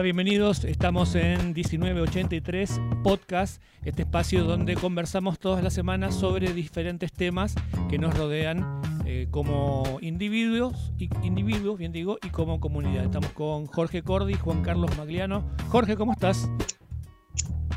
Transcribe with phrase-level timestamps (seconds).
[0.00, 0.64] Hola, bienvenidos.
[0.64, 7.54] Estamos en 1983 Podcast, este espacio donde conversamos todas las semanas sobre diferentes temas
[7.90, 13.04] que nos rodean eh, como individuos, y, individuos, bien digo, y como comunidad.
[13.04, 15.44] Estamos con Jorge Cordi, Juan Carlos Magliano.
[15.68, 16.48] Jorge, ¿cómo estás?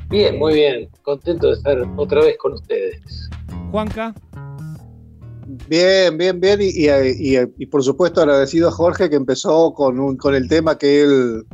[0.10, 0.88] Bien, muy bien.
[1.02, 3.30] Contento de estar otra vez con ustedes.
[3.70, 4.16] Juanca.
[5.68, 6.58] Bien, bien, bien.
[6.62, 11.46] Y, por supuesto agradecido a Jorge que empezó con, un, con el tema que él,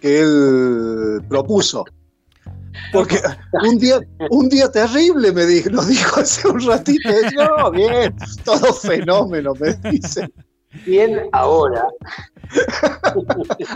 [0.00, 1.84] que él propuso.
[2.92, 3.20] Porque
[3.64, 4.00] un día,
[4.30, 7.08] un día terrible me dijo, nos dijo hace un ratito.
[7.36, 10.28] No, bien, todo fenómeno, me dice.
[10.86, 11.86] Bien ahora.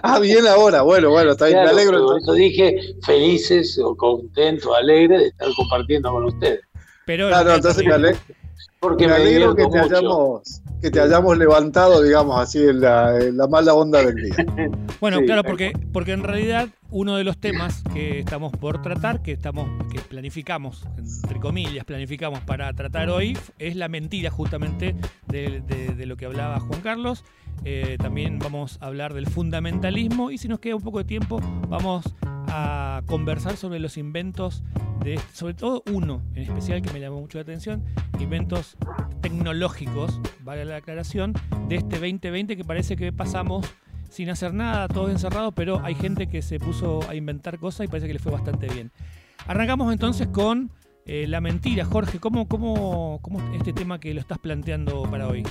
[0.03, 0.83] ah, bien ahora.
[0.83, 2.07] Bueno, bueno, está bien, me alegro.
[2.07, 6.61] Por eso dije felices o contentos, alegres de estar compartiendo con ustedes.
[7.07, 8.19] Pero claro, entonces me alegro.
[8.85, 13.73] Porque me, alegro que te, hayamos, que te hayamos levantado, digamos así, en la, mala
[13.73, 14.37] onda del día.
[15.01, 19.33] Bueno, claro, porque, porque en realidad uno de los temas que estamos por tratar, que
[19.33, 24.95] estamos, que planificamos, entre comillas, planificamos para tratar hoy, es la mentira justamente
[25.29, 27.25] de, lo que hablaba Juan Carlos.
[27.65, 31.41] Eh, también vamos a hablar del fundamentalismo y si nos queda un poco de tiempo,
[31.69, 32.15] vamos
[32.49, 34.63] a conversar sobre los inventos
[35.03, 37.83] de, sobre todo uno en especial que me llamó mucho la atención,
[38.21, 38.77] inventos
[39.21, 41.33] tecnológicos, vale la aclaración,
[41.69, 43.67] de este 2020 que parece que pasamos
[44.11, 47.89] sin hacer nada, todos encerrados, pero hay gente que se puso a inventar cosas y
[47.89, 48.93] parece que le fue bastante bien.
[49.47, 50.71] Arrancamos entonces con
[51.07, 51.85] eh, la mentira.
[51.85, 55.43] Jorge, ¿cómo, cómo, ¿cómo este tema que lo estás planteando para hoy?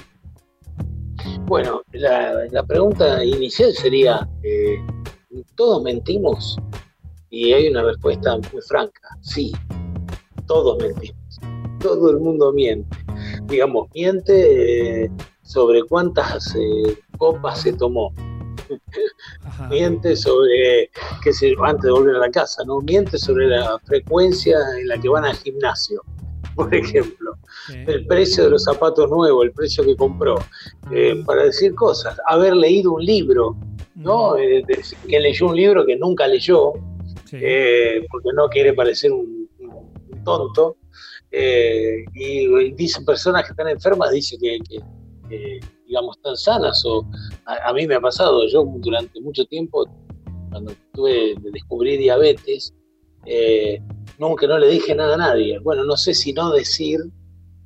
[1.45, 4.77] Bueno, la, pregunta inicial sería, eh,
[5.55, 6.57] ¿todos mentimos?
[7.29, 9.51] Y hay una respuesta muy franca, sí,
[10.47, 11.39] todos mentimos,
[11.79, 12.97] todo el mundo miente.
[13.45, 16.55] Digamos, miente eh, sobre cuántas
[17.17, 18.13] copas se tomó,
[19.69, 20.89] miente sobre,
[21.23, 22.79] qué sé antes de volver a la casa, ¿no?
[22.81, 26.01] Miente sobre la frecuencia en la que van al gimnasio,
[26.55, 27.35] por ejemplo.
[27.69, 30.35] El precio de los zapatos nuevos, el precio que compró,
[30.91, 32.17] eh, para decir cosas.
[32.27, 33.55] Haber leído un libro,
[33.95, 34.37] ¿no?
[34.37, 34.63] Eh,
[35.07, 36.73] que leyó un libro que nunca leyó,
[37.31, 39.49] eh, porque no quiere parecer un,
[40.23, 40.77] tonto.
[41.31, 44.59] y, dicen personas que están enfermas, dice que
[45.87, 46.83] digamos, tan sanas.
[46.85, 47.05] O
[47.45, 49.85] a, mí me ha pasado, yo durante mucho tiempo,
[50.49, 52.73] cuando tuve, descubrí diabetes,
[53.25, 53.81] eh,
[54.17, 55.59] nunca no le dije nada a nadie.
[55.59, 56.99] Bueno, no sé si no decir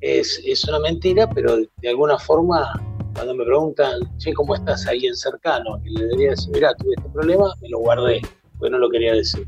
[0.02, 2.74] es, es una mentira, pero de, alguna forma,
[3.14, 5.82] cuando me preguntan, che, ¿cómo estás ahí en cercano?
[5.84, 8.22] Y le debería decir, mira, tuve este problema, me lo guardé,
[8.58, 9.48] porque no lo quería decir.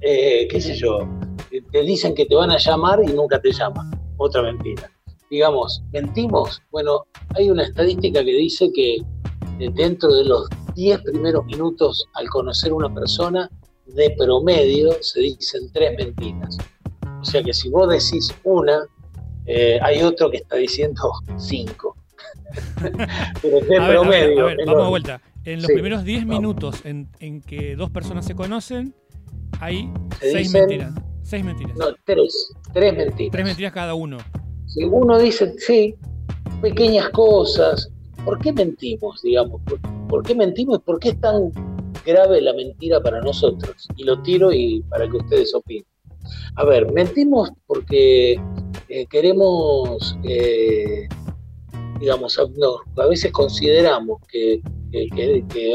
[0.00, 1.08] Eh, ¿Qué sé yo?
[1.70, 3.90] Te dicen que te van a llamar y nunca te llaman.
[4.16, 4.90] Otra mentira
[5.34, 6.62] digamos, mentimos.
[6.70, 8.98] Bueno, hay una estadística que dice que
[9.74, 13.50] dentro de los 10 primeros minutos al conocer una persona,
[13.86, 16.58] de promedio se dicen tres mentiras.
[17.20, 18.86] O sea que si vos decís una,
[19.46, 21.02] eh, hay otro que está diciendo
[21.36, 21.96] cinco.
[23.42, 24.46] Pero de promedio.
[24.66, 25.22] vamos a vuelta.
[25.44, 28.94] En los primeros 10 minutos en, que dos personas se conocen,
[29.60, 30.94] hay seis mentiras.
[31.22, 31.76] Seis mentiras.
[31.76, 32.54] No, tres.
[32.72, 33.32] Tres mentiras.
[33.32, 34.16] Tres mentiras cada uno
[34.82, 35.94] uno dice, sí,
[36.60, 37.90] pequeñas cosas,
[38.24, 39.60] ¿por qué mentimos, digamos?
[40.08, 40.80] ¿Por, qué mentimos?
[40.82, 41.50] ¿Por qué es tan
[42.04, 43.88] grave la mentira para nosotros?
[43.96, 45.86] Y lo tiro y para que ustedes opinen.
[46.56, 48.40] A ver, mentimos porque
[48.88, 51.08] eh, queremos, eh,
[52.00, 54.60] digamos, a, veces consideramos que,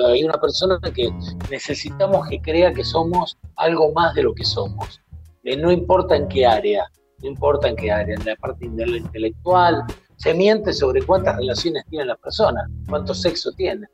[0.05, 1.09] hay una persona que
[1.51, 5.01] necesitamos que crea que somos algo más de lo que somos.
[5.43, 6.85] Eh, no importa en qué área,
[7.21, 9.83] no importa en qué área, en la parte intelectual,
[10.19, 13.87] se miente sobre cuántas relaciones tiene la persona, cuánto sexo tiene.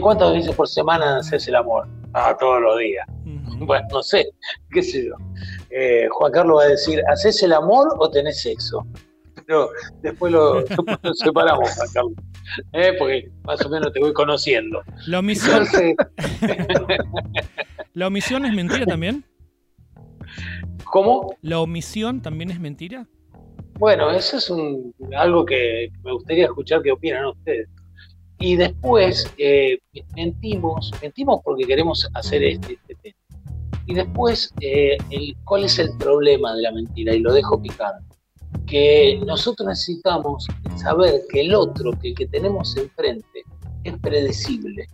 [0.00, 1.88] ¿Cuántas veces por semana haces el amor?
[2.12, 3.04] Ah, todos los días.
[3.58, 4.28] Bueno, no sé,
[4.70, 5.14] qué sé yo.
[5.70, 8.86] Eh, Juan Carlos va a decir, ¿haces el amor o tenés sexo?
[9.46, 9.68] Pero
[10.00, 10.64] después lo,
[11.14, 12.14] separamos, Juan Carlos.
[12.72, 14.80] Eh, porque más o menos te voy conociendo.
[15.06, 15.66] ¿La omisión,
[17.94, 19.24] ¿La omisión es mentira también?
[20.84, 21.34] ¿Cómo?
[21.42, 23.08] ¿La omisión también es mentira?
[23.78, 24.52] Bueno, eso es
[25.16, 27.68] algo que me gustaría escuchar qué opinan ustedes.
[28.38, 29.78] Y después eh,
[30.14, 33.16] mentimos, mentimos porque queremos hacer este, este tema.
[33.86, 34.96] Y después, eh,
[35.44, 37.14] ¿cuál es el problema de la mentira?
[37.14, 38.04] Y lo dejo picando.
[38.66, 43.42] Que nosotros necesitamos saber que el otro, que el que tenemos enfrente,
[43.82, 44.86] es predecible.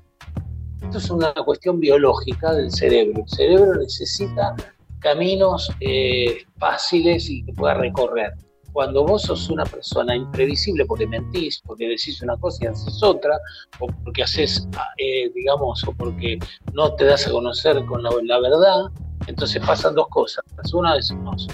[0.82, 3.22] Esto es una cuestión biológica del cerebro.
[3.22, 4.56] El cerebro necesita
[4.98, 8.32] caminos eh, fáciles y que pueda recorrer.
[8.72, 13.38] Cuando vos sos una persona imprevisible porque mentís, porque decís una cosa y haces otra,
[13.78, 14.68] o porque haces,
[14.98, 16.38] eh, digamos, o porque
[16.72, 18.90] no te das a conocer con la, verdad,
[19.26, 20.44] entonces pasan dos cosas.
[20.72, 21.46] Una vez nos,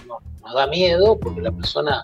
[0.55, 2.03] da miedo porque la persona,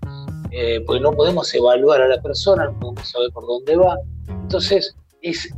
[0.50, 3.96] eh, porque no podemos evaluar a la persona, no podemos saber por dónde va.
[4.28, 5.48] Entonces, es,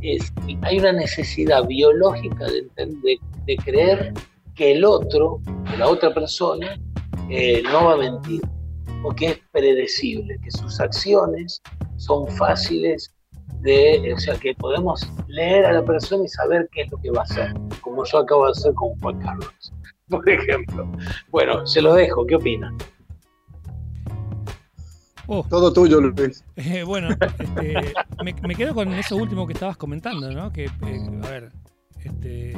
[0.61, 4.13] hay una necesidad biológica de, de, de creer
[4.55, 6.79] que el otro, que la otra persona,
[7.29, 8.41] eh, no va a mentir,
[9.05, 11.61] porque es predecible, que sus acciones
[11.97, 13.13] son fáciles
[13.61, 17.11] de, o sea, que podemos leer a la persona y saber qué es lo que
[17.11, 19.73] va a hacer, como yo acabo de hacer con Juan Carlos,
[20.09, 20.91] por ejemplo.
[21.29, 22.75] Bueno, se lo dejo, ¿qué opina?
[25.27, 25.45] Oh.
[25.51, 26.43] Todo tuyo, Luis.
[26.55, 27.93] Eh, bueno, este,
[28.23, 30.51] me, quedo con eso último que estabas comentando, ¿no?
[30.51, 31.51] Que, eh, a ver,
[32.03, 32.53] este,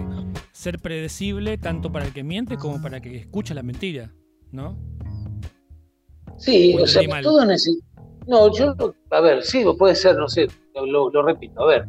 [0.53, 4.13] ser predecible tanto para el que miente como para el que escucha la mentira,
[4.53, 4.77] ¿no?
[6.37, 7.85] Sí, o, sea, todo necesita.
[8.27, 8.75] No, yo,
[9.11, 11.87] a ver, sí, puede ser, no sé, lo, repito, a ver,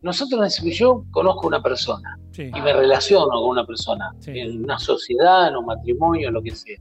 [0.00, 5.56] nosotros, yo conozco una persona y me relaciono con una persona en una sociedad, en
[5.56, 6.78] un matrimonio, en lo que sea.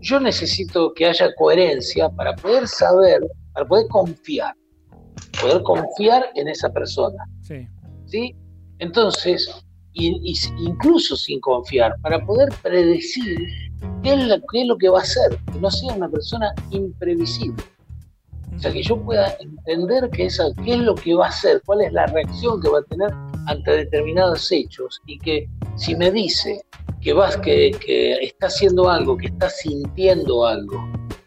[0.00, 3.20] Yo necesito que haya coherencia para poder saber,
[3.52, 4.54] para poder confiar,
[5.40, 7.24] poder confiar en esa persona.
[7.42, 7.68] Sí.
[8.06, 8.34] ¿sí?
[8.78, 9.64] Entonces,
[9.94, 13.38] incluso sin confiar, para poder predecir
[14.02, 17.62] qué es, lo, que va a hacer, que no sea una persona imprevisible.
[18.54, 20.38] O sea, que yo pueda entender qué es
[20.78, 23.10] lo que va a hacer, cuál es la reacción que va a tener
[23.46, 26.64] ante determinados hechos y que si me dice
[27.00, 30.78] que, vas, que, que está haciendo algo, que está sintiendo algo,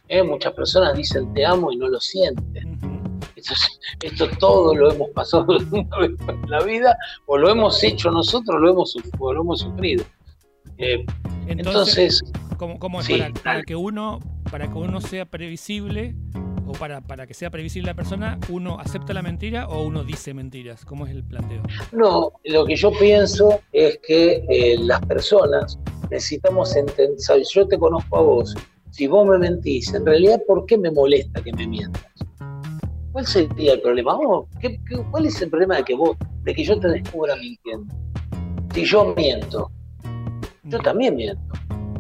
[0.08, 0.24] ¿eh?
[0.24, 2.80] muchas personas dicen te amo y no lo sienten.
[4.02, 6.98] Esto, todo lo hemos pasado una vez en la vida,
[7.28, 10.04] o lo hemos hecho nosotros, lo hemos, o lo hemos sufrido.
[10.78, 11.06] Eh,
[11.48, 12.24] entonces,
[12.58, 13.10] ¿cómo, es
[13.44, 14.20] para, que uno,
[14.52, 16.16] para que uno sea previsible
[16.68, 20.34] o para, para que sea previsible la persona, uno acepta la mentira o uno dice
[20.34, 20.86] mentiras?
[20.86, 21.62] ¿Cómo es el planteo?
[21.92, 25.80] No, lo que yo pienso es que eh, las personas
[26.10, 27.18] necesitamos entender,
[27.54, 28.56] yo te conozco a vos,
[28.92, 32.06] si vos me mentís, en realidad, ¿por qué me molesta que me mientas?
[33.12, 34.18] ¿Cuál sería el problema?
[35.12, 37.94] cuál es el problema de que vos, de que yo te descubra mintiendo?
[38.74, 39.72] Si yo miento,
[40.64, 41.42] yo también miento.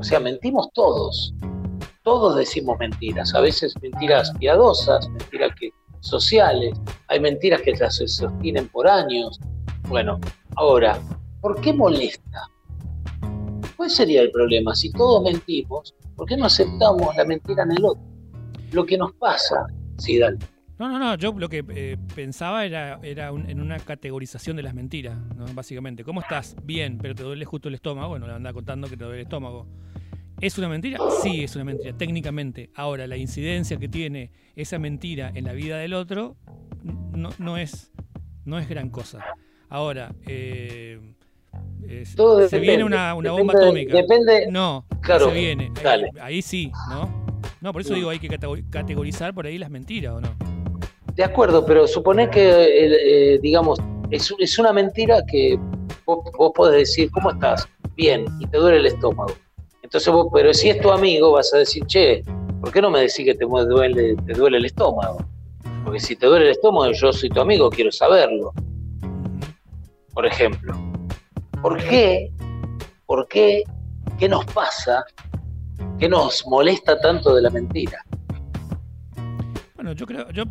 [0.05, 1.33] O sea, mentimos todos.
[2.03, 3.33] Todos decimos mentiras.
[3.33, 5.71] A veces mentiras piadosas, mentiras que,
[6.01, 6.79] sociales.
[7.07, 9.39] Hay mentiras que ya se sostienen por años.
[9.87, 10.19] Bueno,
[10.57, 11.01] ahora,
[11.41, 12.43] ¿por qué molesta?
[13.75, 14.75] ¿Cuál sería el problema?
[14.75, 18.03] Si todos mentimos, ¿por qué no aceptamos la mentira en el otro?
[18.73, 19.65] Lo que nos pasa,
[19.97, 20.37] sí, dale.
[20.77, 24.73] No, no, no, yo lo que eh, pensaba era, era en una categorización de las
[24.73, 25.45] mentiras, ¿no?
[25.53, 26.03] básicamente.
[26.03, 26.55] ¿Cómo estás?
[26.63, 28.09] Bien, pero te duele justo el estómago.
[28.09, 29.67] Bueno, le anda contando que te duele el estómago.
[30.41, 30.99] ¿Es una mentira?
[31.23, 32.71] Sí, es una mentira, técnicamente.
[32.75, 36.35] Ahora, la incidencia que tiene esa mentira en la vida del otro
[36.83, 37.93] no, no, es,
[38.43, 39.23] no es gran cosa.
[39.69, 40.99] Ahora, eh,
[42.03, 43.95] se viene una, bomba atómica.
[43.95, 44.47] Depende.
[44.51, 45.71] No, claro, se viene.
[45.85, 47.25] Ahí, ahí, sí, ¿no?
[47.61, 48.27] No, por eso digo, hay que
[48.69, 50.54] categorizar por ahí las mentiras, ¿o no?
[51.15, 53.79] De acuerdo, pero suponé que, eh, digamos,
[54.11, 55.57] es, una mentira que
[56.05, 57.67] vos, podés decir, ¿cómo estás?
[57.95, 59.33] Bien, y te duele el estómago.
[59.81, 62.21] Entonces vos, pero si es tu amigo, vas a decir, che,
[62.59, 65.19] ¿por qué no me decís que te duele, te duele el estómago?
[65.85, 68.51] Porque si te duele el estómago, yo soy tu amigo, quiero saberlo.
[70.13, 70.75] Por ejemplo.
[71.61, 72.31] ¿Por qué?
[73.05, 73.63] ¿Por qué?
[74.19, 75.05] ¿Qué nos pasa?
[75.97, 78.03] ¿Qué nos molesta tanto de la mentira?
[79.85, 80.45] Bueno, yo creo, yo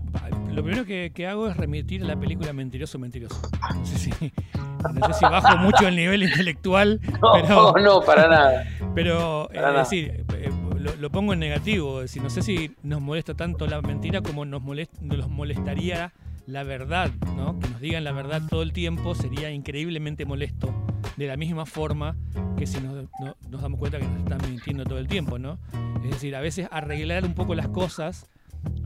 [0.53, 3.43] lo primero que, hago es remitir a la película Mentiroso, Mentiroso.
[3.75, 7.01] No sé si, bajo mucho el nivel intelectual.
[7.21, 8.65] No, pero, no, para nada.
[8.95, 10.53] Pero, es eh, decir, eh,
[11.01, 11.97] lo, pongo en negativo.
[11.97, 14.63] Es decir, no sé si nos molesta tanto la mentira como nos,
[15.01, 16.13] nos molestaría
[16.47, 17.59] la verdad, ¿no?
[17.59, 20.73] Que nos digan la verdad todo el tiempo sería increíblemente molesto.
[21.17, 22.15] De la misma forma
[22.57, 23.09] que si nos,
[23.51, 25.59] nos damos cuenta que nos están mintiendo todo el tiempo, ¿no?
[26.05, 28.29] Es decir, a veces arreglar un poco las cosas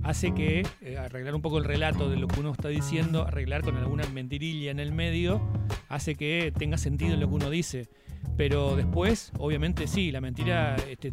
[0.03, 3.63] hace que eh, arreglar un poco el relato de lo que uno está diciendo, arreglar
[3.63, 5.41] con alguna mentirilla en el medio,
[5.89, 7.89] hace que tenga sentido lo que uno dice.
[8.37, 11.13] Pero después, obviamente sí, la mentira, este,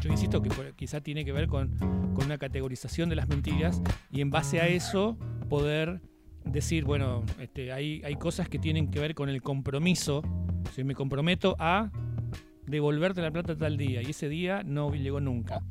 [0.00, 1.70] yo insisto que quizá tiene que ver con,
[2.22, 5.16] una categorización de las mentiras y en base a eso
[5.48, 6.00] poder
[6.44, 10.22] decir, bueno, este, hay, hay cosas que tienen que ver con el compromiso.
[10.72, 11.90] Si me comprometo a
[12.66, 15.62] devolverte la plata tal día y ese día no llegó nunca.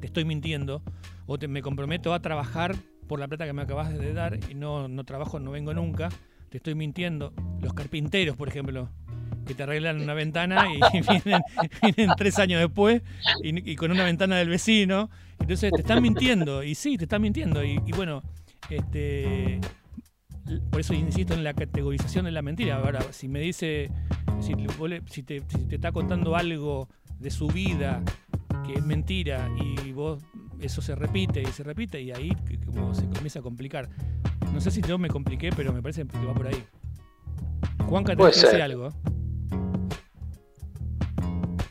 [0.00, 0.82] Te estoy mintiendo
[1.26, 2.74] o te, me comprometo a trabajar
[3.06, 6.08] por la plata que me acabas de dar y no, no trabajo, no vengo nunca,
[6.50, 7.32] te estoy mintiendo.
[7.60, 8.88] Los carpinteros, por ejemplo,
[9.44, 10.80] que te arreglan una ventana y
[11.84, 13.02] vienen, tres años después
[13.42, 15.10] y, con una ventana del vecino.
[15.38, 17.62] Entonces te están mintiendo, y sí, te están mintiendo.
[17.62, 18.22] Y, bueno,
[18.70, 19.60] este,
[20.70, 22.76] por eso insisto en la categorización de la mentira.
[22.76, 23.90] Ahora, si me dice,
[24.40, 26.88] si, te, está contando algo
[27.18, 28.02] de su vida
[28.66, 29.50] que es mentira
[29.84, 30.22] y vos
[30.60, 32.32] eso se repite y se repite y ahí
[32.66, 33.88] como se comienza a complicar.
[34.52, 36.64] No sé si yo me compliqué, pero me parece que va por ahí.
[37.88, 38.90] Juanca, te dice algo.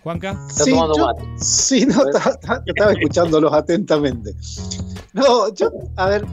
[0.03, 0.37] Juanca.
[0.49, 4.35] Sí, yo, sí no, estaba, escuchándolos atentamente.
[5.13, 6.25] No, yo, a ver,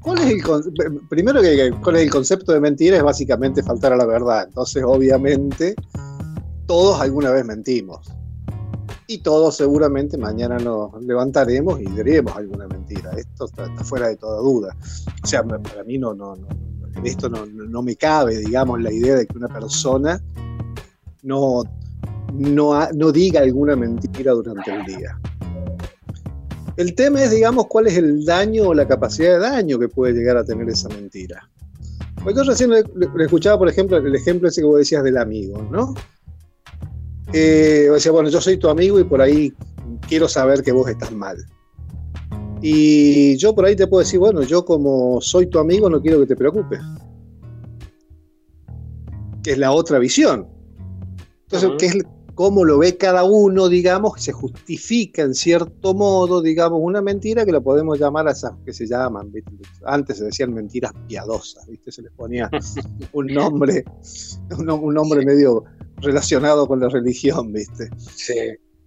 [0.00, 2.96] ¿cuál es el primero que cuál es el concepto de mentira?
[2.96, 4.44] Es básicamente faltar a la verdad.
[4.46, 5.74] Entonces, obviamente,
[6.66, 8.08] todos alguna vez mentimos.
[9.06, 13.10] Y todos seguramente mañana nos levantaremos y diremos alguna mentira.
[13.16, 14.74] Esto está, fuera de toda duda.
[15.22, 16.48] O sea, para mí no, no, no
[17.02, 20.22] esto no, no, me cabe, digamos, la idea de que una persona
[21.22, 21.62] no,
[22.32, 25.18] no, no diga alguna mentira durante el día.
[26.76, 30.12] El tema es, digamos, cuál es el daño o la capacidad de daño que puede
[30.12, 31.48] llegar a tener esa mentira.
[32.22, 32.84] Pues yo recién le,
[33.20, 35.94] escuchaba, por ejemplo, el ejemplo ese que vos decías del amigo, ¿no?
[37.36, 39.52] Eh, decía, bueno, yo soy tu amigo y por ahí
[40.08, 41.36] quiero saber que vos estás mal.
[42.62, 46.20] Y yo por ahí te puedo decir, bueno, yo como soy tu amigo no quiero
[46.20, 46.80] que te preocupes.
[49.42, 50.46] Que es la otra visión.
[51.42, 56.80] Entonces, ¿qué es cómo lo ve cada uno, digamos, se justifica en cierto modo, digamos,
[56.82, 59.32] una mentira que la podemos llamar a esas que se llaman,
[59.84, 61.92] antes se decían mentiras piadosas, ¿viste?
[61.92, 62.50] Se les ponía
[63.12, 63.84] un nombre,
[64.58, 65.64] un, nombre medio
[65.98, 67.88] relacionado con la religión, ¿viste?
[67.98, 68.34] Sí.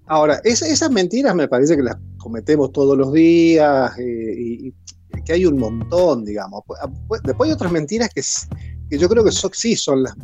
[0.08, 4.74] Ahora, esas mentiras me parece que las cometemos todos los días eh, y,
[5.26, 6.64] que hay un montón, digamos.
[6.82, 8.22] Ah, pues, después hay otras mentiras que,
[8.90, 10.16] que yo creo que sí son las,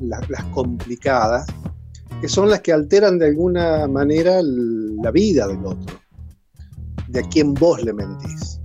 [0.53, 1.45] complicadas,
[2.21, 5.99] que son las que alteran de alguna manera la vida del otro,
[7.09, 8.61] de a quien vos le mentís.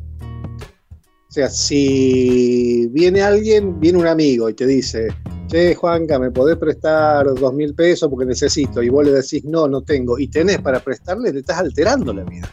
[1.28, 5.08] O sea, si viene alguien, viene un amigo y te dice,
[5.48, 8.82] che, Juanca, ¿me podés prestar dos mil pesos porque necesito?
[8.82, 12.24] Y vos le decís, no, no tengo, y tenés para prestarle, te estás alterando la
[12.24, 12.48] vida.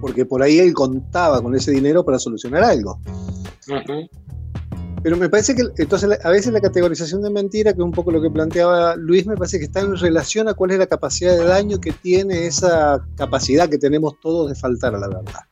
[0.00, 2.98] Porque por ahí él contaba con ese dinero para solucionar algo.
[5.02, 8.12] Pero me parece que entonces a veces la categorización de mentira, que es un poco
[8.12, 11.36] lo que planteaba Luis, me parece que está en relación a cuál es la capacidad
[11.36, 15.42] de daño que tiene esa capacidad que tenemos todos de faltar a la verdad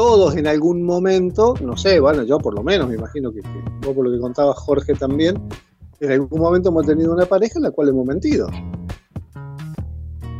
[0.00, 3.92] todos en algún momento, no sé, bueno, yo por lo menos me imagino que, que
[3.92, 5.36] por lo que contaba Jorge también,
[6.00, 8.48] en algún momento hemos tenido una pareja en la cual hemos mentido.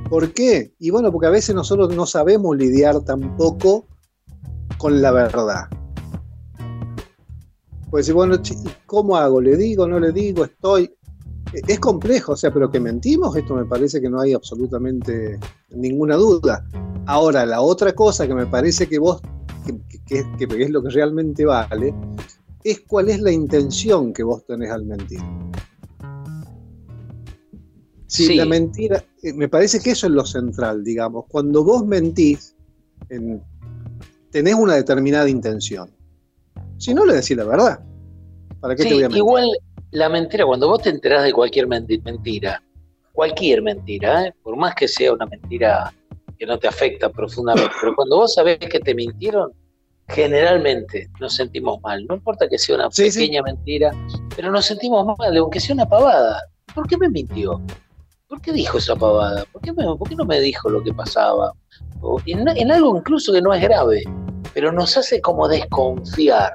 [0.09, 0.73] ¿Por qué?
[0.79, 3.85] Y bueno, porque a veces nosotros no sabemos lidiar tampoco
[4.79, 5.69] con la verdad.
[7.91, 8.37] Pues decir, bueno,
[8.87, 9.43] ¿cómo hago?
[9.43, 9.87] ¿Le digo?
[9.87, 10.47] ¿No le digo?
[10.47, 10.91] ¿Estoy?
[11.53, 15.39] Es complejo, o sea, pero que mentimos, esto me parece que no hay absolutamente
[15.69, 16.65] ninguna duda.
[17.05, 19.21] Ahora, la otra cosa que me parece que vos
[20.07, 21.95] que, es lo que realmente vale,
[22.65, 25.21] es cuál es la intención que vos tenés al mentir.
[28.07, 31.27] Si la mentira, eh, me parece que eso es lo central, digamos.
[31.29, 32.57] Cuando vos mentís,
[34.31, 35.91] tenés una determinada intención.
[36.77, 37.81] Si no, le decís la verdad.
[38.59, 39.19] ¿Para qué te voy a mentir?
[39.19, 39.49] Igual
[39.93, 42.63] la mentira, cuando vos te enterás de cualquier mentira,
[43.13, 44.35] cualquier mentira, ¿eh?
[44.43, 45.93] por más que sea una mentira
[46.39, 49.53] que no te afecta profundamente, pero cuando vos sabés que te mintieron,
[50.11, 52.05] generalmente nos sentimos mal.
[52.07, 53.93] No importa que sea una pequeña mentira,
[54.37, 56.43] pero nos sentimos mal, aunque sea una pavada.
[56.75, 57.61] ¿Por qué me mintió?
[58.29, 59.45] ¿Por qué dijo esa pavada?
[59.53, 61.53] ¿Por qué, no me dijo lo que pasaba?
[62.27, 64.03] en, algo incluso que no es grave,
[64.55, 66.55] pero nos hace como desconfiar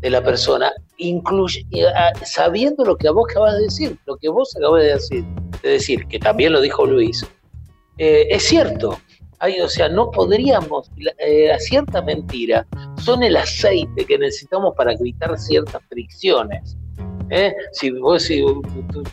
[0.00, 1.66] de la persona, incluye,
[2.24, 5.24] sabiendo lo que vos acabas de decir, lo que vos acabas de decir,
[5.62, 7.26] de decir que también lo dijo Luis,
[7.98, 8.98] eh, es cierto,
[9.62, 12.66] o sea, no podríamos, eh, a cierta mentira,
[12.98, 16.76] son el aceite que necesitamos para evitar ciertas fricciones.
[17.30, 17.54] ¿eh?
[17.72, 18.44] Si, vos, si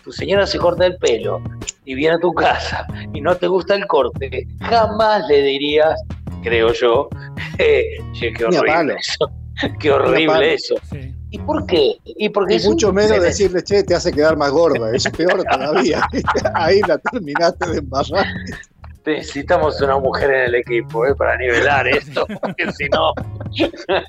[0.03, 1.41] tu, señora se corta el pelo
[1.85, 5.99] y viene a tu casa y no te gusta el corte, jamás le dirías,
[6.43, 7.09] creo yo,
[7.57, 9.31] eh, qué horrible eso.
[9.79, 10.75] Qué horrible eso.
[11.29, 11.95] ¿Y por qué?
[12.03, 16.01] Y, porque mucho menos decirle, che, te hace quedar más gorda, es peor todavía.
[16.55, 18.25] Ahí la terminaste de embarrar
[19.05, 21.15] necesitamos una mujer en el equipo ¿eh?
[21.15, 23.13] para nivelar esto, porque si no.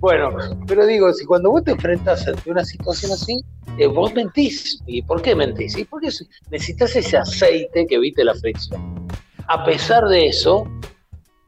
[0.00, 0.30] bueno,
[0.66, 3.40] pero digo, si cuando vos te enfrentas ante una situación así,
[3.78, 4.82] eh, vos mentís.
[4.86, 5.76] ¿Y por qué mentís?
[5.76, 6.08] ¿Y porque
[6.50, 9.08] necesitas ese aceite que evite la fricción.
[9.46, 10.70] A pesar de eso,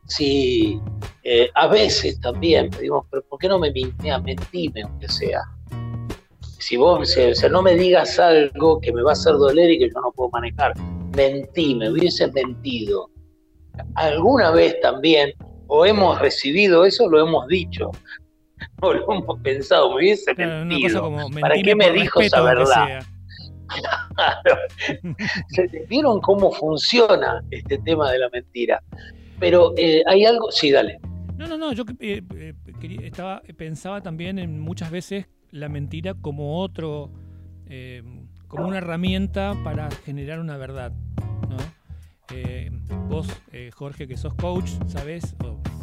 [0.06, 0.80] si
[1.22, 5.42] eh, a veces también pedimos, pero ¿por qué no me mentime, aunque sea?
[6.60, 9.78] si vos, o sea, no me digas algo que me va a hacer doler y
[9.78, 10.74] que yo no puedo manejar.
[11.16, 13.10] Mentí, me hubieses mentido.
[13.94, 15.32] Alguna vez también,
[15.66, 17.90] o hemos recibido eso, lo hemos dicho,
[18.80, 21.10] o lo hemos pensado, me hubiese mentido.
[21.40, 23.02] ¿Para qué me dijo esa verdad?
[24.14, 24.60] Claro.
[25.88, 28.82] ¿Vieron cómo funciona este tema de la mentira?
[29.38, 31.00] Pero eh, hay algo, sí, dale.
[31.38, 32.54] No, no, no, yo eh, eh,
[33.02, 37.10] estaba, pensaba también en muchas veces la mentira como otro,
[38.50, 40.92] como una herramienta para generar una verdad.
[41.48, 41.56] ¿no?
[43.08, 43.26] vos,
[43.74, 45.34] Jorge, que sos coach, sabés,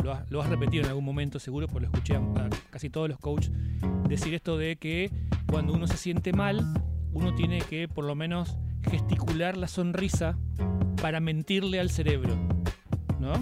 [0.03, 3.09] lo, has, lo, has, repetido en algún momento seguro, porque lo escuché a, casi todos
[3.09, 3.51] los coaches
[4.07, 5.11] decir esto de que
[5.47, 6.65] cuando uno se siente mal,
[7.11, 10.37] uno tiene que por lo menos gesticular la sonrisa
[11.01, 12.37] para mentirle al cerebro,
[13.19, 13.33] ¿no?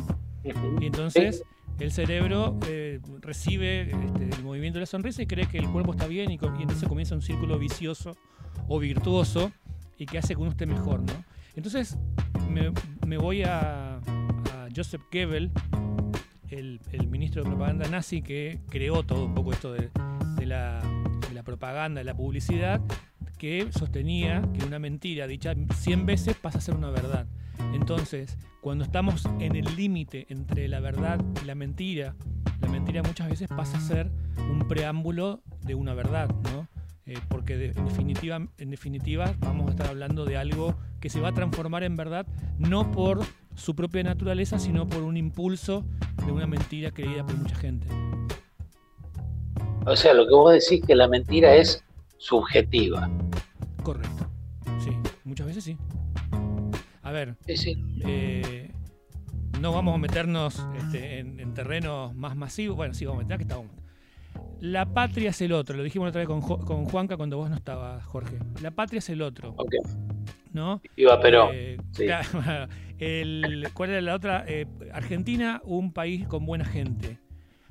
[0.44, 1.44] Y entonces
[1.80, 5.92] el cerebro eh, recibe este, el movimiento de la sonrisa y cree que el cuerpo
[5.92, 8.16] está bien y, entonces comienza un círculo vicioso
[8.68, 9.52] o virtuoso
[9.98, 11.26] y que hace que uno esté mejor, ¿no?
[11.56, 11.98] Entonces
[12.50, 14.00] me, voy a,
[14.76, 15.52] Joseph Goebbels,
[16.50, 19.90] el, ministro de propaganda nazi que creó todo un poco esto de,
[20.46, 20.82] la,
[21.28, 22.82] de la propaganda, de la publicidad,
[23.38, 27.28] que sostenía que una mentira dicha 100 veces pasa a ser una verdad.
[27.74, 32.16] Entonces, cuando estamos en el límite entre la verdad y la mentira,
[32.62, 36.68] la mentira muchas veces pasa a ser un preámbulo de una verdad, ¿no?
[37.08, 41.30] Eh, porque en, definitiva, en definitiva vamos a estar hablando de algo que se va
[41.30, 42.26] a transformar en verdad,
[42.58, 43.20] no por
[43.54, 45.86] su propia naturaleza, sino por un impulso
[46.26, 47.88] de una mentira creída por mucha gente.
[49.86, 51.84] O sea, lo que vos decís que la mentira es
[52.18, 53.08] subjetiva.
[53.84, 54.28] Correcto.
[54.84, 54.90] Sí,
[55.24, 55.78] muchas veces sí.
[57.06, 58.72] A ver, eh,
[59.62, 62.76] no vamos a meternos este, en, terrenos más masivos.
[62.76, 63.68] Bueno, sí, vamos a meter que estamos.
[64.60, 67.56] La patria es el otro, lo dijimos otra vez con, con Juanca cuando vos no
[67.56, 68.40] estabas, Jorge.
[68.64, 69.54] La patria es el otro.
[69.56, 69.76] Ok.
[70.52, 70.82] ¿No?
[70.96, 71.52] Iba, pero.
[71.54, 71.78] Eh,
[73.76, 74.44] ¿Cuál era la otra?
[74.48, 77.20] Eh, Argentina, un país con buena gente.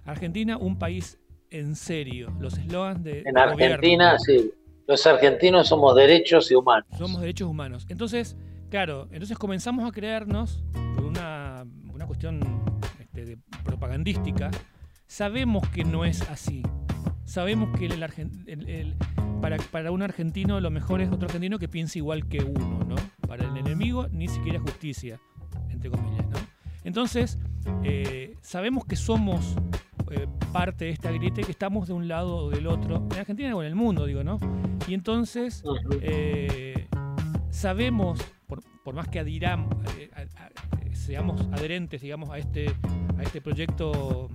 [0.04, 1.18] Argentina, un país
[1.50, 2.32] en serio.
[2.38, 3.24] Los eslogans de.
[3.26, 4.52] En Argentina, sí.
[4.86, 6.86] Los argentinos somos derechos y humanos.
[6.96, 7.84] Somos derechos humanos.
[7.88, 8.36] Entonces,
[8.74, 10.64] claro, entonces comenzamos a creernos,
[10.96, 11.64] por una,
[12.08, 12.40] cuestión
[12.98, 14.50] este, propagandística,
[15.06, 16.64] sabemos que no es así.
[17.24, 18.96] Sabemos que el,
[19.40, 22.96] para, para, un argentino lo mejor es otro argentino que piense igual que uno, ¿no?
[23.28, 25.20] Para el enemigo ni siquiera justicia,
[25.70, 26.38] entre comillas, ¿no?
[26.82, 27.38] Entonces,
[27.84, 29.54] eh, sabemos que somos
[30.10, 33.18] eh, parte de esta grieta y que estamos de un lado o del otro, en
[33.20, 34.40] Argentina o en el mundo, digo, ¿no?
[34.88, 35.62] Y entonces
[36.00, 36.88] eh,
[37.64, 39.74] sabemos, por, más que adiramos,
[40.92, 42.66] seamos adherentes, digamos, a este,
[43.16, 44.28] a este proyecto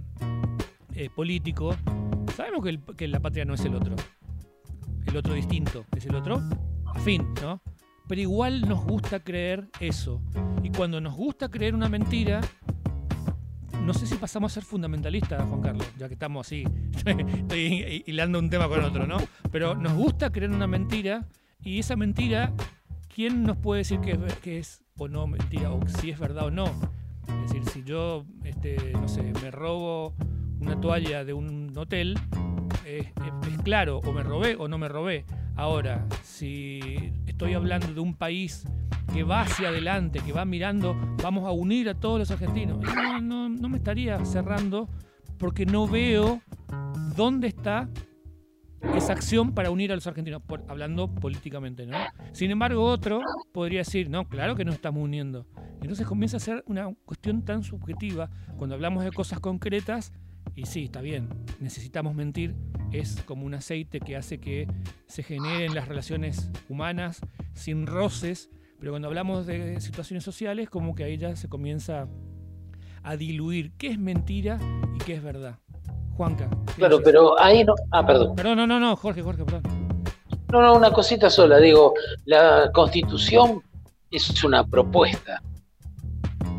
[1.15, 1.75] político,
[2.35, 3.95] sabemos que, que la patria no es el otro,
[5.05, 6.41] el otro distinto, es el otro
[6.87, 7.61] afín, ¿no?
[8.07, 10.23] Pero igual nos gusta creer eso.
[10.63, 12.41] Y cuando nos gusta creer una mentira,
[13.83, 16.63] no sé si pasamos a ser fundamentalistas, Juan Carlos, ya que estamos así,
[17.05, 19.17] estoy hilando un tema con otro, ¿no?
[19.51, 21.27] Pero nos gusta creer una mentira
[21.61, 22.53] y esa mentira,
[23.19, 26.67] ¿quién nos puede decir que es, o no mentira, o si es verdad o no?
[27.27, 30.13] Es decir, si yo, este, no sé, me robo
[30.61, 32.17] una toalla de un hotel,
[32.85, 33.07] es,
[33.65, 35.25] claro, o me robé o no me robé.
[35.57, 38.65] Ahora, si estoy hablando de un país
[39.13, 42.79] que va hacia adelante, que va mirando, vamos a unir a todos los argentinos.
[43.21, 44.87] No, no, me estaría cerrando
[45.37, 46.41] porque no veo
[47.17, 47.89] dónde está
[48.95, 51.97] esa acción para unir a los argentinos, hablando políticamente, ¿no?
[52.31, 55.45] Sin embargo, otro podría decir, no, claro que no estamos uniendo.
[55.81, 60.11] Entonces comienza a ser una cuestión tan subjetiva cuando hablamos de cosas concretas
[60.55, 62.55] y sí, está bien, necesitamos mentir,
[62.91, 64.67] es como un aceite que hace que
[65.07, 67.21] se generen las relaciones humanas
[67.53, 72.07] sin roces, pero cuando hablamos de situaciones sociales, como que ahí ya se comienza
[73.03, 74.59] a diluir qué es mentira
[74.95, 75.59] y qué es verdad.
[76.19, 76.49] Juanca.
[76.75, 77.73] Claro, pero ahí no.
[77.91, 78.35] Ah, perdón.
[78.35, 79.63] Perdón, no, no, no, Jorge, Jorge, perdón.
[80.51, 81.59] No, no, una cosita sola.
[81.59, 81.93] Digo,
[82.25, 83.63] la constitución
[84.11, 85.41] es una propuesta,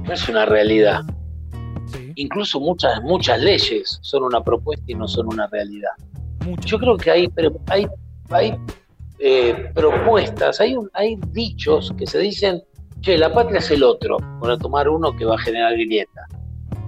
[0.02, 1.02] no es una realidad.
[2.14, 5.92] Incluso muchas, muchas leyes son una propuesta y no son una realidad.
[6.64, 7.30] Yo creo que hay,
[7.66, 7.86] hay,
[8.30, 8.58] hay
[9.18, 12.62] eh, propuestas, hay, hay dichos que se dicen,
[13.02, 16.26] che, la patria es el otro, para tomar uno que va a generar grieta.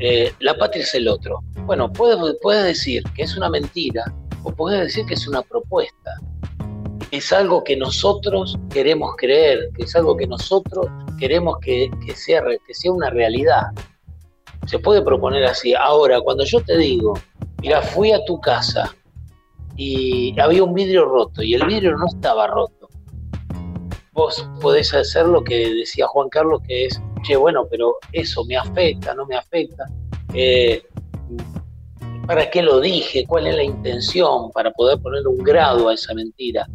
[0.01, 1.41] Eh, la patria es el otro.
[1.65, 4.05] Bueno, puedes puede decir que es una mentira
[4.43, 6.19] o puedes decir que es una propuesta.
[7.11, 10.87] Es algo que nosotros queremos creer, que es algo que nosotros
[11.19, 13.67] queremos que, que, sea, que sea una realidad.
[14.67, 15.75] Se puede proponer así.
[15.75, 17.15] Ahora, cuando yo te digo,
[17.61, 18.95] mira, fui a tu casa
[19.77, 22.89] y había un vidrio roto y el vidrio no estaba roto.
[24.13, 28.57] Vos podés hacer lo que decía Juan Carlos, que es, che, bueno, pero eso me
[28.57, 29.87] afecta, no me afecta.
[30.35, 30.83] Eh,
[32.27, 33.27] ¿Para qué lo dije?
[33.27, 36.67] ¿Cuál es la intención para poder poner un grado a esa mentira?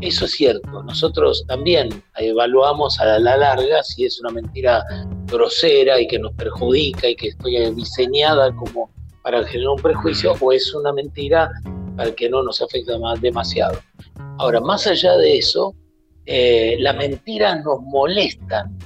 [0.00, 0.82] Eso es cierto.
[0.82, 4.84] Nosotros también evaluamos a la larga si es una mentira
[5.26, 8.90] grosera y que nos perjudica y que estoy diseñada como
[9.22, 11.50] para generar un prejuicio o es una mentira
[11.96, 13.78] para que no nos afecta demasiado.
[14.38, 15.74] Ahora, más allá de eso,
[16.26, 18.78] eh, las mentiras nos molestan.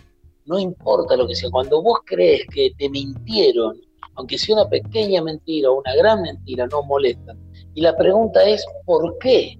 [0.51, 1.49] No importa lo que sea.
[1.49, 3.81] Cuando vos crees que te mintieron,
[4.17, 7.39] aunque sea una pequeña mentira o una gran mentira, no molestan.
[7.73, 9.57] Y la pregunta es, ¿por qué?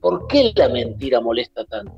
[0.00, 1.92] ¿Por qué la mentira molesta tanto?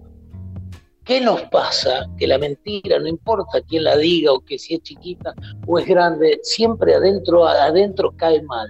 [1.04, 2.06] ¿Qué nos pasa?
[2.16, 5.34] Que la mentira, no importa quién la diga o que si es chiquita
[5.66, 8.68] o es grande, siempre adentro, adentro cae mal.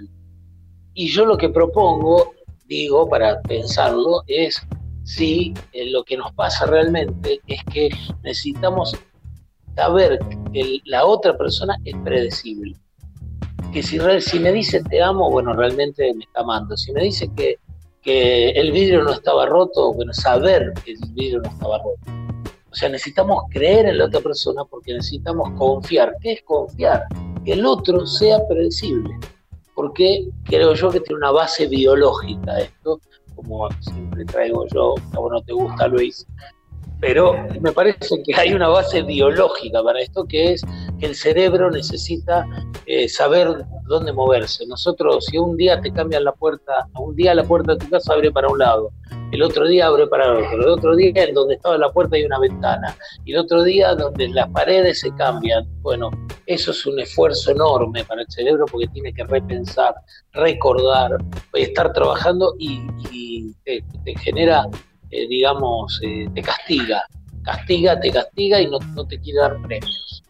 [0.95, 2.33] Y yo lo que propongo,
[2.65, 4.59] digo, para pensarlo, es
[5.07, 7.89] si eh, lo que nos pasa realmente es que
[8.23, 8.93] necesitamos
[9.73, 10.19] saber
[10.51, 12.75] que la otra persona es predecible.
[13.71, 16.75] Que si, si me dice te amo, bueno, realmente me está amando.
[16.75, 17.55] Si me dice que,
[18.01, 22.01] que el vidrio no estaba roto, bueno, saber que el vidrio no estaba roto.
[22.69, 26.15] O sea, necesitamos creer en la otra persona porque necesitamos confiar.
[26.21, 27.03] ¿Qué es confiar?
[27.45, 29.17] Que el otro sea predecible.
[29.73, 32.99] Porque creo yo que tiene una base biológica esto,
[33.37, 36.27] como siempre traigo yo, vos no te gusta Luis,
[36.99, 40.63] pero me parece que hay una base biológica para esto, que es
[40.99, 42.45] que el cerebro necesita
[42.85, 44.65] eh, saber dónde moverse.
[44.67, 48.13] Nosotros, si un día te cambian la puerta, un día la puerta de tu casa
[48.13, 48.91] abre para un lado,
[49.31, 52.15] el otro día abre para el otro, el otro día en donde estaba la puerta
[52.15, 55.67] hay una ventana, y el otro día donde las paredes se cambian.
[55.81, 56.09] Bueno,
[56.45, 59.95] eso es un esfuerzo enorme para el cerebro porque tiene que repensar,
[60.33, 61.11] recordar,
[61.53, 62.81] estar trabajando y,
[63.63, 64.65] te genera
[65.11, 67.03] eh, digamos, eh, te castiga,
[67.43, 70.23] castiga, te castiga y no, te quiere dar premios.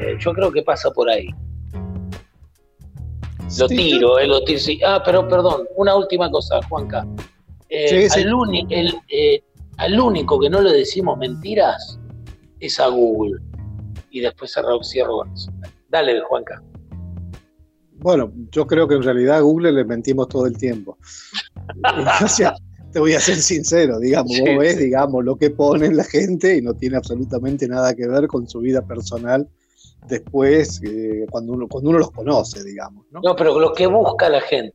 [0.00, 1.28] Eh, yo creo que pasa por ahí.
[3.58, 4.58] Lo tiro, eh, lo tiro.
[4.58, 4.80] Sí.
[4.84, 7.06] Ah, pero perdón, una última cosa, Juanca.
[7.70, 8.32] Al,
[9.76, 11.98] al único que no le decimos mentiras
[12.60, 13.40] es a Google.
[14.10, 15.50] Y después cerró, cierro con eso.
[15.88, 16.62] Dale, Juanca.
[17.96, 20.96] Bueno, yo creo que en realidad a Google le mentimos todo el tiempo.
[22.24, 22.54] o sea,
[22.92, 26.62] te voy a ser sincero, digamos, vos ves, digamos, lo que pone la gente y
[26.62, 29.48] no tiene absolutamente nada que ver con su vida personal
[30.08, 33.06] después, eh, cuando, uno, cuando uno los conoce, digamos.
[33.10, 33.20] ¿no?
[33.22, 34.74] no, pero lo que busca la gente.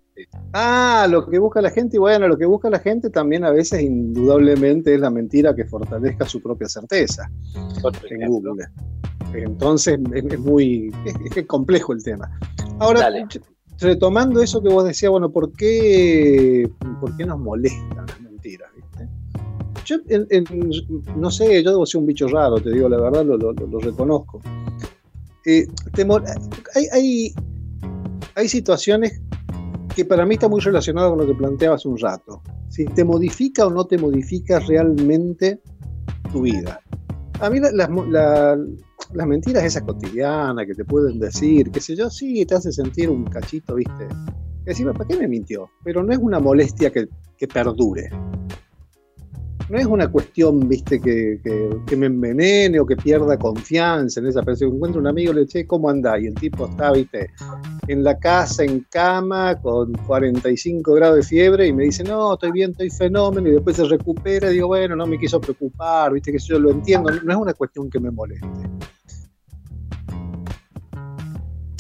[0.54, 3.52] Ah, lo que busca la gente, y bueno, lo que busca la gente también a
[3.52, 7.30] veces indudablemente es la mentira que fortalezca su propia certeza
[8.10, 8.66] en Google.
[9.34, 12.30] Entonces es, muy es, complejo el tema.
[12.80, 13.12] Ahora,
[13.80, 18.70] retomando eso que vos decías, bueno, ¿por qué, ¿por qué nos molestan las mentiras?
[19.86, 19.98] Yo,
[21.16, 24.42] no sé, yo debo ser un bicho raro, te digo la verdad, lo, reconozco.
[25.46, 25.68] Eh,
[26.74, 27.34] hay, hay,
[28.34, 29.22] hay, situaciones
[29.96, 32.42] que para mí está muy relacionado con lo que planteabas un rato.
[32.70, 35.62] Si te modifica o no te modifica realmente
[36.32, 36.82] tu vida.
[37.40, 38.58] A mí la,
[39.14, 43.10] las mentiras esas cotidianas que te pueden decir, qué sé yo, sí, te hace sentir
[43.10, 44.08] un cachito, ¿viste?
[44.64, 45.70] Decime, ¿para qué me mintió?
[45.84, 48.10] Pero no es una molestia que, que perdure
[49.70, 51.40] no es una cuestión, viste, que,
[51.98, 54.74] me envenene o que pierda confianza en esa persona.
[54.74, 56.20] Encuentro un amigo, le dice, ¿cómo anda?
[56.20, 57.32] Y el tipo está, viste,
[57.88, 62.52] en la casa, en cama, con 45 grados de fiebre, y me dice, no, estoy
[62.52, 66.32] bien, estoy fenómeno, y después se recupera, y digo, bueno, no me quiso preocupar, viste,
[66.32, 68.48] que yo lo entiendo, no es una cuestión que me moleste.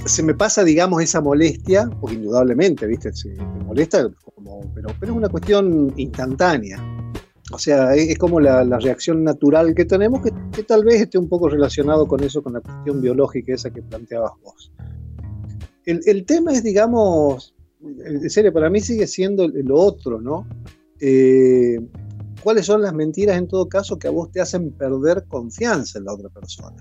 [0.05, 4.09] Se me pasa, digamos, esa molestia, porque indudablemente, viste, se me molesta,
[4.73, 6.79] pero, pero es una cuestión instantánea
[7.51, 11.47] o sea, es, como la, reacción natural que tenemos, que, tal vez esté un poco
[11.47, 14.71] relacionado con eso, con la cuestión biológica esa que planteabas vos.
[15.85, 20.47] El, tema es, digamos, en serio, para mí sigue siendo lo otro, ¿no?
[20.99, 21.79] Eh,
[22.41, 26.05] ¿Cuáles son las mentiras en todo caso que a vos te hacen perder confianza en
[26.05, 26.75] la otra persona?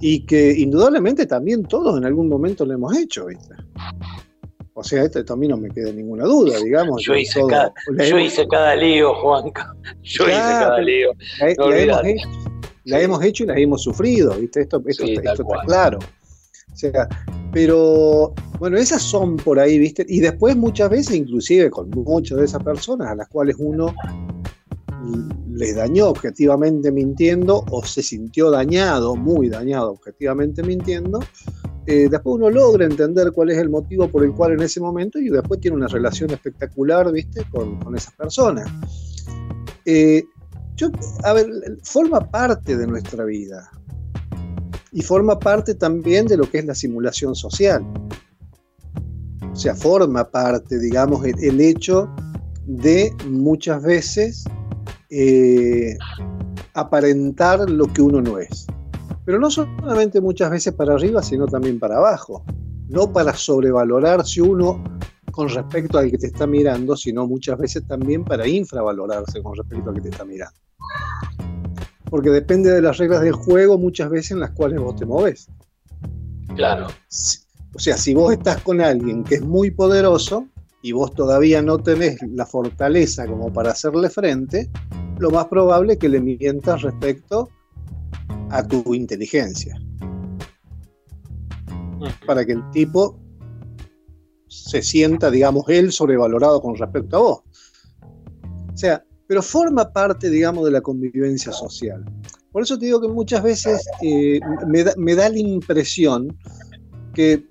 [0.00, 3.54] Y que indudablemente también todos en algún momento lo hemos hecho, ¿viste?
[4.74, 7.02] O sea, esto, a mí no me queda ninguna duda, digamos.
[7.04, 7.72] Yo, hice, cada,
[8.08, 9.74] yo hice, cada, lío, Juanca.
[10.02, 11.12] Yo hice cada lío.
[12.84, 14.62] La, hemos hecho, y la hemos sufrido, ¿viste?
[14.62, 15.34] Esto, esto, está,
[15.66, 15.98] claro.
[15.98, 17.06] O sea,
[17.52, 20.06] pero bueno, esas son por ahí, ¿viste?
[20.08, 23.94] Y después muchas veces, inclusive con muchas de esas personas a las cuales uno
[25.54, 31.20] les dañó objetivamente mintiendo o se sintió dañado, muy dañado objetivamente mintiendo,
[31.86, 35.18] eh, después uno logra entender cuál es el motivo por el cual en ese momento
[35.18, 37.44] y después tiene una relación espectacular, ¿viste?
[37.50, 38.70] Con, esas personas.
[39.84, 40.22] Eh,
[40.76, 40.90] yo,
[41.24, 41.48] a ver,
[41.82, 43.68] forma parte de nuestra vida
[44.92, 47.84] y forma parte también de lo que es la simulación social.
[49.52, 52.08] O sea, forma parte, digamos, el, hecho
[52.66, 54.44] de muchas veces
[55.14, 55.98] eh,
[56.72, 58.66] aparentar lo que uno no es.
[59.26, 62.44] Pero no solamente muchas veces para arriba, sino también para abajo.
[62.88, 64.82] No para sobrevalorarse uno
[65.30, 69.90] con respecto al que te está mirando, sino muchas veces también para infravalorarse con respecto
[69.90, 70.58] al que te está mirando.
[72.08, 75.48] Porque depende de las reglas del juego muchas veces en las cuales vos te moves.
[76.56, 76.86] Claro.
[77.74, 80.48] O sea, si vos estás con alguien que es muy poderoso
[80.82, 84.70] y vos todavía no tenés la fortaleza como para hacerle frente,
[85.18, 87.48] lo más probable es que le mientas respecto
[88.50, 89.80] a tu inteligencia.
[92.26, 93.18] Para que el tipo
[94.48, 97.38] se sienta, digamos, él sobrevalorado con respecto a vos.
[98.72, 102.04] O sea, pero forma parte, digamos, de la convivencia social.
[102.50, 106.36] Por eso te digo que muchas veces eh, me, da, la impresión
[107.14, 107.46] que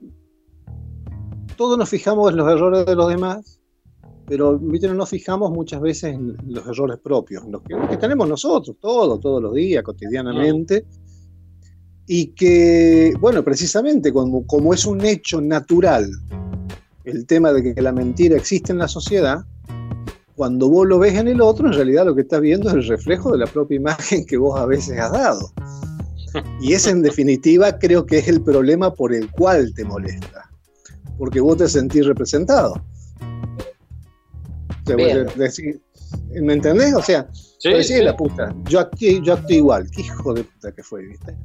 [1.61, 3.59] todos nos fijamos en los errores de los demás,
[4.25, 8.77] pero no nos fijamos muchas veces en los errores propios, los que, que tenemos nosotros,
[8.81, 10.87] todos, todos los días, cotidianamente,
[12.07, 16.09] y que, bueno, precisamente como, como es un hecho natural
[17.03, 19.45] el tema de que la mentira existe en la sociedad,
[20.35, 22.87] cuando vos lo ves en el otro, en realidad lo que estás viendo es el
[22.87, 25.51] reflejo de la propia imagen que vos a veces has dado.
[26.59, 30.50] Y ese en definitiva creo que es el problema por el cual te molesta,
[31.21, 32.83] porque vos te sentís representado.
[34.87, 36.95] ¿Me entendés?
[36.95, 37.29] O sea,
[37.59, 41.37] sí, la puta, yo actué, yo igual, qué hijo de puta que fue, ¿viste?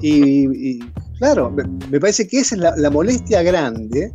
[0.00, 0.78] Y,
[1.18, 4.14] claro, me, parece que esa es la molestia grande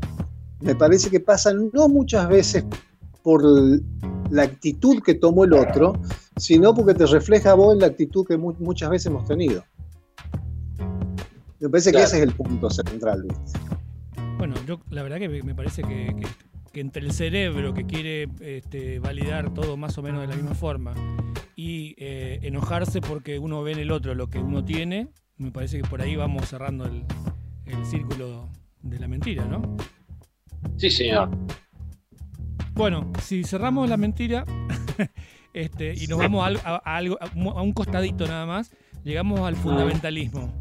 [0.61, 2.65] me parece que pasa no muchas veces
[3.21, 3.43] por
[4.31, 5.93] la actitud que tomó el otro,
[6.37, 9.63] sino porque te refleja a vos en la actitud que muchas veces hemos tenido.
[11.59, 13.27] Me parece que ese es el punto central.
[14.45, 16.13] Bueno, yo la verdad que me parece que,
[16.73, 20.93] entre el cerebro que quiere este, validar todo más o menos de la misma forma
[21.55, 25.77] y eh, enojarse porque uno ve en el otro lo que uno tiene, me parece
[25.77, 27.05] que por ahí vamos cerrando el,
[27.67, 28.49] el círculo
[28.81, 29.77] de la mentira, ¿no?
[30.75, 31.29] Sí, señor.
[32.73, 34.43] Bueno, si cerramos la mentira
[35.53, 38.71] este, y nos vamos a, algo, a, un costadito nada más,
[39.05, 40.53] llegamos al fundamentalismo.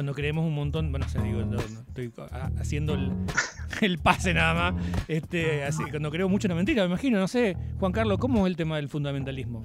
[0.00, 1.42] Cuando creemos un montón, bueno, se digo,
[1.86, 2.10] estoy
[2.58, 2.94] haciendo
[3.82, 4.86] el, pase nada más.
[5.08, 8.46] Este, así, cuando creo mucho en la mentira, me imagino, no sé, Juan Carlos, ¿cómo
[8.46, 9.62] es el tema del fundamentalismo?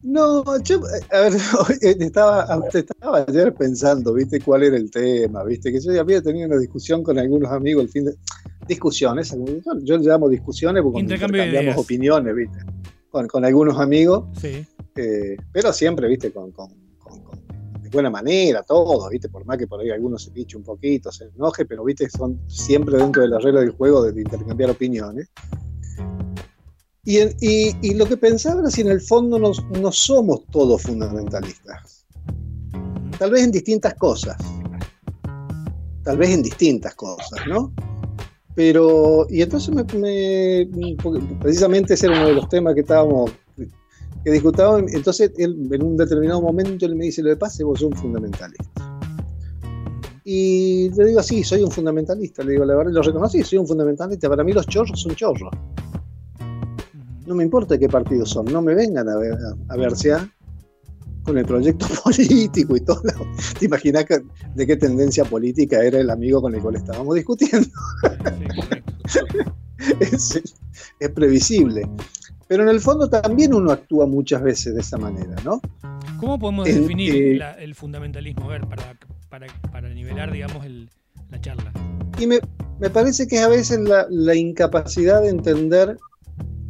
[0.00, 0.80] No, yo,
[1.12, 1.32] a ver,
[1.82, 4.40] estaba, estaba ayer pensando, ¿viste?
[4.40, 5.44] ¿Cuál era el tema?
[5.44, 5.72] ¿Viste?
[5.72, 8.14] Que yo había tenido una discusión con algunos amigos el fin de.
[8.66, 9.36] Discusiones,
[9.82, 12.60] yo, le llamo discusiones porque intercambiamos opiniones, ¿viste?
[13.10, 14.24] Con, algunos amigos.
[14.40, 14.64] Sí.
[14.96, 16.32] Eh, pero siempre, ¿viste?
[16.32, 16.50] Con,
[17.88, 19.28] de buena manera, todo, ¿viste?
[19.28, 22.08] Por más que por ahí algunos se piche un poquito, se enoje, pero, ¿viste?
[22.10, 25.28] Son siempre dentro de la regla del juego de intercambiar opiniones.
[27.04, 32.06] Y, lo que pensaba era si en el fondo no, somos todos fundamentalistas.
[33.18, 34.36] Tal vez en distintas cosas.
[36.04, 37.72] Tal vez en distintas cosas, ¿no?
[38.54, 39.84] Pero, y entonces me,
[41.40, 43.30] precisamente ese era uno de los temas que estábamos,
[44.24, 47.80] que discutábamos, entonces él en un determinado momento él me dice, lo de pase, vos
[47.80, 49.00] sos un fundamentalista.
[50.24, 53.66] Y le digo, sí, soy un fundamentalista, le digo, la verdad, lo reconocí, soy un
[53.66, 55.50] fundamentalista, para mí los chorros son chorros
[57.28, 59.36] no me importa qué partidos son, no me vengan a, ver,
[59.68, 60.16] a, verse
[61.24, 63.02] con el proyecto político y todo.
[63.58, 64.06] ¿Te imaginas
[64.54, 67.68] de qué tendencia política era el amigo con el cual estábamos discutiendo?
[70.00, 70.40] es,
[71.14, 71.86] previsible.
[72.48, 75.60] Pero en el fondo también uno actúa muchas veces de esa manera, ¿no?
[76.18, 78.46] ¿Cómo podemos definir eh, el fundamentalismo?
[78.46, 78.62] A ver,
[79.28, 80.64] para, nivelar, digamos,
[81.30, 81.72] la charla.
[82.18, 82.40] Y me,
[82.90, 85.96] parece que es a veces la, la incapacidad de entender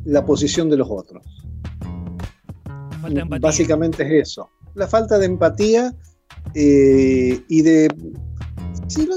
[0.04, 1.24] la posición de los otros.
[3.40, 4.50] Básicamente es eso.
[4.74, 5.94] La falta de empatía
[6.54, 7.88] eh, y de...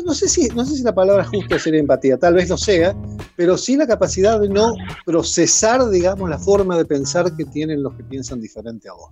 [0.06, 2.58] no, sé si, no sé si la palabra justa es ser empatía, tal vez lo
[2.58, 2.96] sea,
[3.36, 4.74] pero sí la capacidad de no
[5.06, 9.12] procesar, digamos, la forma de pensar que tienen los que piensan diferente a vos.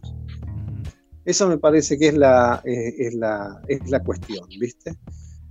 [1.26, 4.98] Eso me parece que es la, eh, es la, es la cuestión, ¿viste?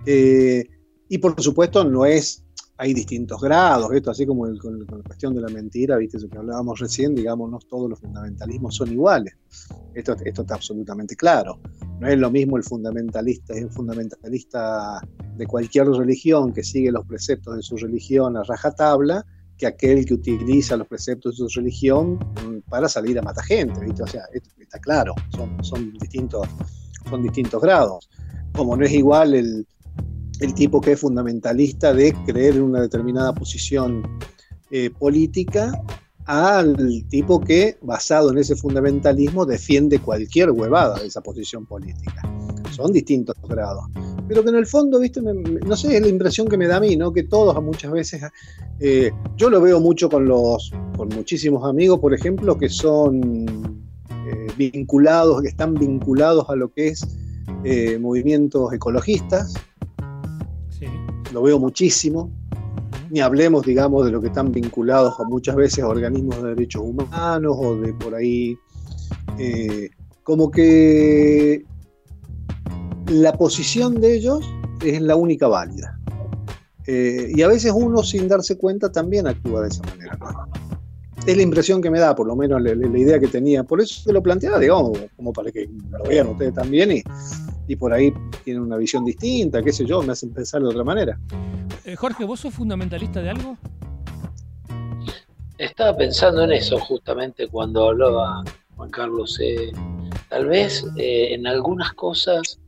[0.06, 0.64] Eh,
[1.08, 2.44] y por supuesto no es
[2.80, 6.38] hay distintos grados, esto así como con, la cuestión de la mentira, viste, eso que
[6.38, 9.36] hablábamos recién, digamos, no todos los fundamentalismos son iguales.
[9.94, 11.58] Esto, esto está absolutamente claro.
[11.98, 15.00] No es lo mismo el fundamentalista, es un fundamentalista
[15.36, 20.14] de cualquier religión que sigue los preceptos de su religión a rajatabla, que aquel que
[20.14, 22.16] utiliza los preceptos de su religión
[22.68, 24.04] para salir a matar gente, ¿viste?
[24.04, 26.46] O sea, esto está claro, son, son, distintos,
[27.10, 28.08] son distintos grados.
[28.52, 29.66] Como no es igual el,
[30.40, 34.02] el tipo que es fundamentalista de creer en una determinada posición
[34.70, 35.72] eh, política
[36.26, 42.22] al tipo que, basado en ese fundamentalismo, defiende cualquier huevada de esa posición política.
[42.70, 43.86] Son distintos grados.
[44.28, 46.80] Pero que en el fondo, viste, no sé, es la impresión que me da a
[46.80, 47.14] mí, ¿no?
[47.14, 48.22] Que todos muchas veces,
[48.78, 54.46] eh, yo lo veo mucho con los, con muchísimos amigos, por ejemplo, que son eh,
[54.58, 57.06] vinculados, que están vinculados a lo que es
[57.98, 59.54] movimientos ecologistas,
[61.38, 62.32] lo veo muchísimo.
[63.10, 66.82] Ni hablemos, digamos, de lo que están vinculados a muchas veces a organismos de derechos
[66.82, 68.56] humanos o de por ahí.
[69.38, 69.88] Eh,
[70.24, 71.64] como que
[73.06, 74.40] la posición de ellos
[74.84, 75.98] es la única válida.
[76.86, 80.18] Eh, y a veces uno sin darse cuenta también actúa de esa manera.
[81.24, 83.62] Es la impresión que me da, por lo menos la, idea que tenía.
[83.62, 87.02] Por eso se lo planteaba, digamos, como para que lo vean ustedes también y,
[87.68, 88.12] y por ahí
[88.44, 91.20] tienen una visión distinta, qué sé yo, me hacen pensar de otra manera.
[91.84, 93.58] Eh, Jorge, ¿vos sos fundamentalista de algo?
[95.58, 98.42] Estaba pensando en eso justamente cuando hablaba
[98.76, 99.38] Juan Carlos.
[99.42, 99.70] Eh,
[100.30, 102.58] tal vez eh, en algunas cosas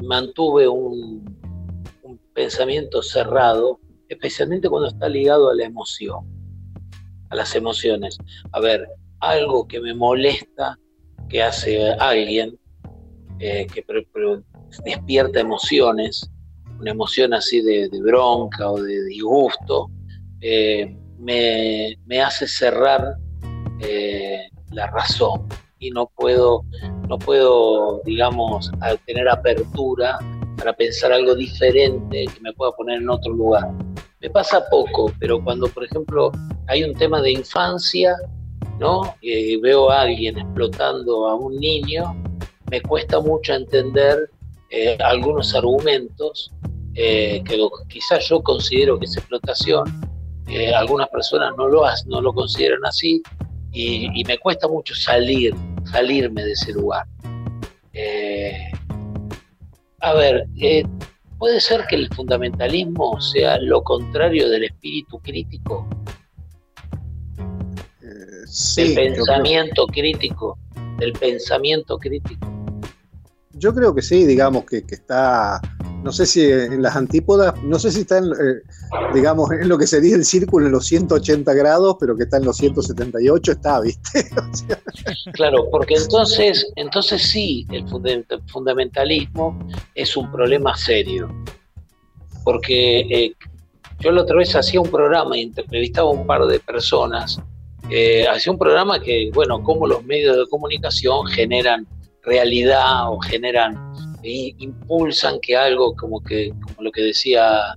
[0.00, 1.38] mantuve un,
[2.02, 6.24] un pensamiento cerrado, especialmente cuando está ligado a la emoción,
[7.28, 8.16] a las emociones.
[8.52, 8.88] A ver,
[9.20, 10.78] algo que me molesta
[11.32, 12.58] que hace alguien
[13.40, 13.84] eh, que
[14.84, 16.30] despierta emociones,
[16.78, 19.90] una emoción así de, bronca o de disgusto,
[20.42, 23.16] eh, me, hace cerrar
[23.80, 26.64] eh, la razón y no puedo,
[27.08, 28.70] no puedo, digamos,
[29.06, 30.18] tener apertura
[30.58, 33.72] para pensar algo diferente que me pueda poner en otro lugar.
[34.20, 36.30] Me pasa poco, pero cuando, por ejemplo,
[36.68, 38.14] hay un tema de infancia,
[38.82, 39.14] ¿no?
[39.62, 42.14] veo a alguien explotando a un niño,
[42.68, 44.28] me cuesta mucho entender
[44.70, 46.50] eh, algunos argumentos
[46.94, 49.84] eh, que quizás yo considero que es explotación,
[50.48, 53.22] eh, algunas personas no lo, no lo consideran así
[53.72, 57.06] y, me cuesta mucho salir, salirme de ese lugar.
[60.00, 60.46] a ver,
[61.38, 65.88] ¿puede ser que el fundamentalismo sea lo contrario del espíritu crítico?
[68.76, 70.58] El pensamiento crítico,
[70.98, 72.48] del pensamiento crítico.
[73.54, 75.60] Yo creo que sí, digamos que, está,
[76.02, 78.62] no sé si en las antípodas, no sé si está en, eh,
[79.14, 82.44] digamos, en lo que sería el círculo en los 180 grados, pero que está en
[82.44, 84.28] los 178, está, ¿viste?
[85.32, 87.86] claro, porque entonces, entonces sí, el
[88.48, 89.58] fundamentalismo
[89.94, 91.32] es un problema serio.
[92.44, 93.36] Porque eh,
[94.00, 97.40] yo la otra vez hacía un programa y entrevistaba a un par de personas
[97.94, 101.86] eh, hacía un programa que, bueno, cómo los medios de comunicación generan
[102.22, 103.76] realidad o generan,
[104.22, 107.74] impulsan que algo como que, como lo que decía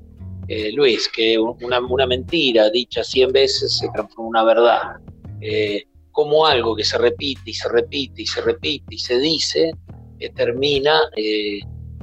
[0.48, 4.82] eh, Luis, que una, una, mentira dicha 100 veces se transforma en una verdad.
[5.42, 9.72] Eh, como algo que se repite y se repite y se repite y se dice,
[10.34, 11.02] termina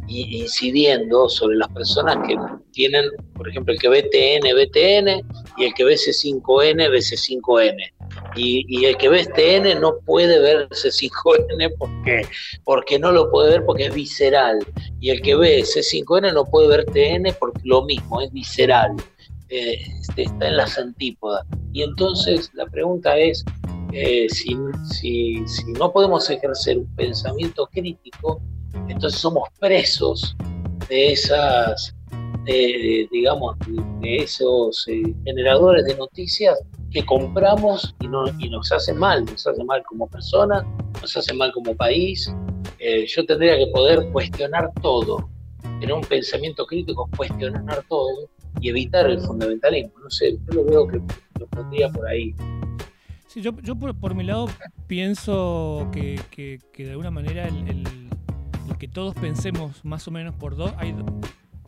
[0.08, 2.36] incidiendo sobre las personas que
[2.72, 6.98] tienen, por ejemplo, el que ve TN, ve TN, y el que ve C5N, ve
[6.98, 7.92] C5N.
[8.34, 12.26] Y, el que ve TN no puede ver C5N porque,
[12.64, 14.58] porque no lo puede ver porque es visceral.
[15.00, 18.96] Y el que ve C5N no puede ver TN porque lo mismo, es visceral.
[19.48, 21.46] Eh, este, está en las antípodas.
[21.72, 23.44] Y entonces la pregunta es,
[23.92, 24.56] eh, si,
[24.90, 28.40] si, si no podemos ejercer un pensamiento crítico,
[28.88, 30.36] entonces somos presos
[30.88, 31.94] de esas,
[32.44, 33.56] digamos,
[34.00, 36.58] de esos eh, generadores de noticias
[36.90, 40.62] que compramos y, no, y nos hace mal, nos hace mal como persona,
[41.00, 42.32] nos hace mal como país.
[42.78, 45.28] Eh, yo tendría que poder cuestionar todo,
[45.80, 48.28] tener un pensamiento crítico, cuestionar todo
[48.60, 49.92] y evitar el fundamentalismo.
[50.02, 51.00] No sé, yo lo veo que
[51.40, 52.34] lo pondría por ahí.
[53.26, 54.46] Sí, yo, yo por, mi lado
[54.86, 58.01] pienso que, que, de alguna manera el
[58.82, 60.92] que todos pensemos más o menos por dos, hay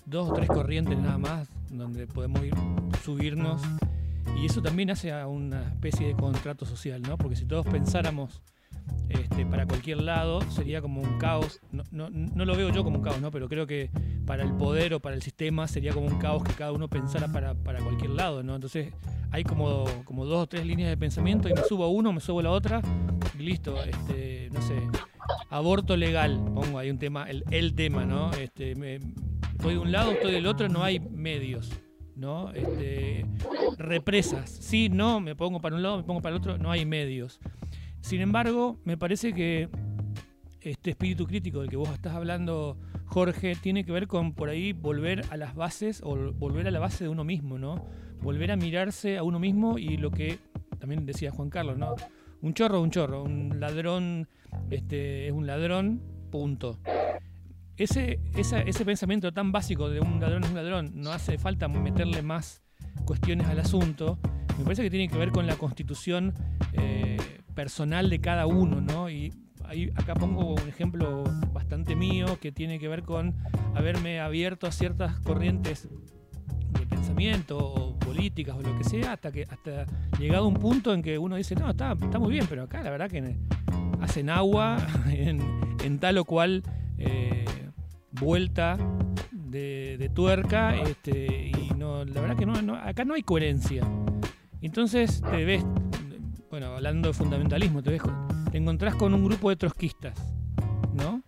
[0.04, 2.54] dos o tres corrientes nada más donde podemos ir,
[3.04, 3.62] subirnos
[4.36, 7.16] y eso también hace a una especie de contrato social, ¿no?
[7.16, 8.42] Porque si todos pensáramos
[9.08, 11.60] este, para cualquier lado sería como un caos.
[11.70, 13.30] No, no, no, lo veo yo como un caos, ¿no?
[13.30, 13.90] pero creo que
[14.26, 17.28] para el poder o para el sistema sería como un caos que cada uno pensara
[17.28, 18.42] para, para cualquier lado.
[18.42, 18.56] ¿no?
[18.56, 18.92] Entonces
[19.30, 22.20] hay como, como dos o tres líneas de pensamiento y me subo a uno, me
[22.20, 22.82] subo a la otra
[23.38, 23.80] y listo.
[23.84, 24.74] Este, no sé,
[25.50, 28.32] aborto legal, pongo ahí un tema, el, el tema, ¿no?
[28.32, 28.72] Este,
[29.52, 31.70] estoy de un lado, estoy del otro, no hay medios.
[32.16, 32.52] ¿no?
[32.52, 33.26] Este,
[33.76, 36.86] represas, sí, no, me pongo para un lado, me pongo para el otro, no hay
[36.86, 37.40] medios.
[38.00, 39.68] Sin embargo, me parece que
[40.60, 44.72] este espíritu crítico del que vos estás hablando, Jorge, tiene que ver con por ahí
[44.72, 47.86] volver a las bases o volver a la base de uno mismo, ¿no?
[48.22, 50.38] Volver a mirarse a uno mismo y lo que
[50.78, 51.94] también decía Juan Carlos, ¿no?
[52.40, 54.28] Un chorro, un chorro, un ladrón
[54.70, 56.78] este, es un ladrón, punto.
[57.76, 62.22] Ese, ese pensamiento tan básico de un ladrón es un ladrón, no hace falta meterle
[62.22, 62.62] más
[63.04, 64.18] cuestiones al asunto,
[64.58, 66.32] me parece que tiene que ver con la constitución
[66.72, 67.16] eh,
[67.54, 69.10] personal de cada uno, ¿no?
[69.10, 69.32] Y
[69.96, 73.34] acá pongo un ejemplo bastante mío que tiene que ver con
[73.74, 75.88] haberme abierto a ciertas corrientes
[76.78, 79.86] de pensamiento o políticas o lo que sea, hasta que hasta
[80.18, 82.90] llegado un punto en que uno dice, no, está, está muy bien, pero acá la
[82.90, 83.36] verdad que
[84.00, 84.76] hacen agua
[85.10, 86.62] en, tal o cual
[86.98, 87.44] eh,
[88.12, 88.76] vuelta
[89.32, 93.86] de, tuerca, este, y no, la verdad que no, acá no hay coherencia.
[94.60, 95.64] Entonces te ves
[96.54, 98.02] bueno, hablando de fundamentalismo, te, ves,
[98.52, 100.14] te encontrás con un grupo de trotskistas,
[100.92, 101.20] ¿no?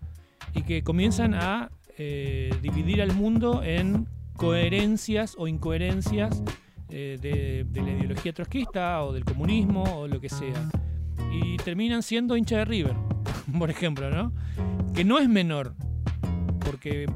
[0.54, 6.44] Y que comienzan a eh, dividir al mundo en coherencias o incoherencias
[6.90, 10.70] eh, de, la ideología trotskista o del comunismo o lo que sea.
[11.32, 12.94] Y terminan siendo hincha de River,
[13.58, 14.32] por ejemplo, ¿no?
[14.94, 15.74] Que no es menor,
[16.64, 17.06] porque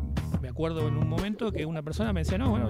[0.40, 2.68] me acuerdo en un momento que una persona me decía, no, bueno,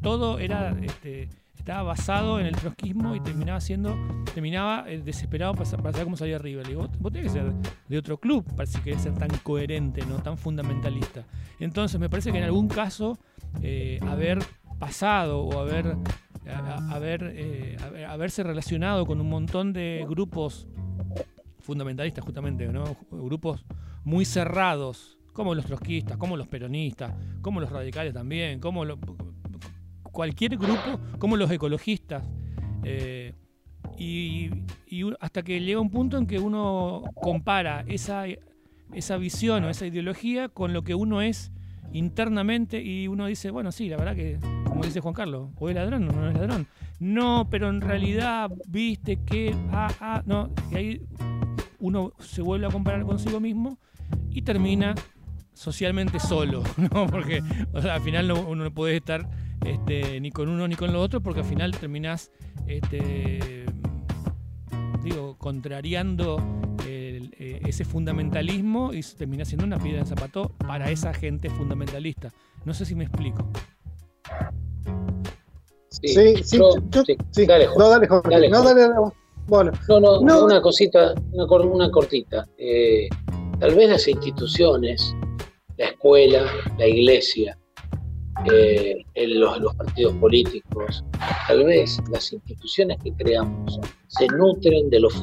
[0.00, 1.28] todo era este,
[1.62, 3.96] estaba basado en el trotskismo y terminaba siendo,
[4.34, 6.60] terminaba eh, desesperado para, saber cómo salía arriba.
[6.62, 7.52] Le digo, vos tenés que ser
[7.88, 11.24] de otro club para si querés ser tan coherente, no tan fundamentalista.
[11.60, 13.16] Entonces me parece que en algún caso
[13.62, 14.40] eh, haber
[14.80, 15.96] pasado o haber,
[16.44, 17.76] eh,
[18.08, 20.68] haberse relacionado con un montón de grupos
[21.60, 22.68] fundamentalistas justamente,
[23.10, 23.64] grupos
[24.04, 28.84] muy cerrados, como los trotskistas, como los peronistas, como los radicales también, como
[30.02, 32.24] cualquier grupo, como los ecologistas.
[32.84, 33.34] Eh,
[33.98, 34.50] y,
[35.20, 38.24] hasta que llega un punto en que uno compara esa,
[38.92, 41.52] esa visión o esa ideología con lo que uno es
[41.92, 45.74] internamente y uno dice, bueno, sí, la verdad que, como dice Juan Carlos, o es
[45.74, 46.66] ladrón o no es ladrón.
[47.00, 51.02] No, pero en realidad viste que, ah, ah, no, y ahí
[51.80, 53.78] uno se vuelve a comparar consigo mismo
[54.30, 54.94] y termina
[55.52, 57.06] socialmente solo, ¿no?
[57.06, 57.42] Porque
[57.74, 59.28] al final uno no puede estar
[59.64, 62.30] este, ni con uno ni con lo otro, porque al final terminás,
[62.66, 63.66] este,
[65.02, 66.40] digo, contrariando
[66.86, 72.32] eh, ese fundamentalismo y terminás siendo una piedra en zapato para esa gente fundamentalista.
[72.64, 73.46] No sé si me explico.
[75.90, 76.58] Sí, sí,
[77.30, 78.48] sí, Dale, No, dale, Jorge.
[78.48, 78.88] no, dale,
[79.46, 82.46] Bueno, no, no, una cosita, una, una cortita.
[82.56, 83.08] Eh,
[83.60, 85.14] tal vez las instituciones,
[85.76, 86.46] la escuela,
[86.78, 87.58] la iglesia,
[88.50, 91.04] eh, en los, partidos políticos.
[91.46, 93.78] Tal vez las instituciones que creamos
[94.18, 95.14] se nutren de los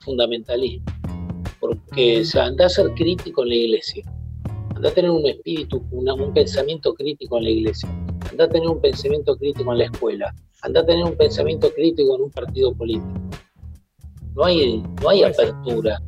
[0.00, 0.94] fundamentalismos,
[1.60, 4.04] porque se anda a ser crítico en la iglesia,
[4.74, 7.88] anda a tener un espíritu, un pensamiento crítico en la iglesia,
[8.30, 12.14] anda a tener un pensamiento crítico en la escuela, anda a tener un pensamiento crítico
[12.16, 13.14] en un partido político.
[14.34, 16.00] No hay, no hay apertura.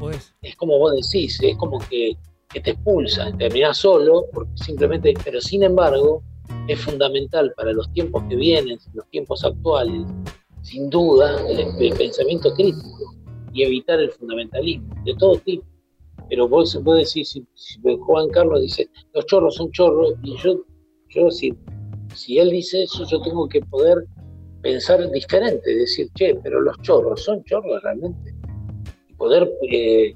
[0.00, 2.16] No Es como vos decís, es como que
[2.48, 6.22] que te expulsa, terminás solo, porque simplemente, pero sin embargo,
[6.66, 10.06] es fundamental para los tiempos que vienen, los tiempos actuales,
[10.68, 13.14] sin duda, el, pensamiento crítico
[13.54, 15.64] y evitar el fundamentalismo de todo tipo.
[16.28, 20.60] Pero vos, vos decís, si, Juan Carlos dice, los chorros son chorros, y yo,
[21.08, 21.54] yo si,
[22.14, 24.04] si él dice eso, yo tengo que poder
[24.60, 28.34] pensar diferente, decir, che, pero los chorros son chorros realmente.
[29.08, 30.12] Y poder eh,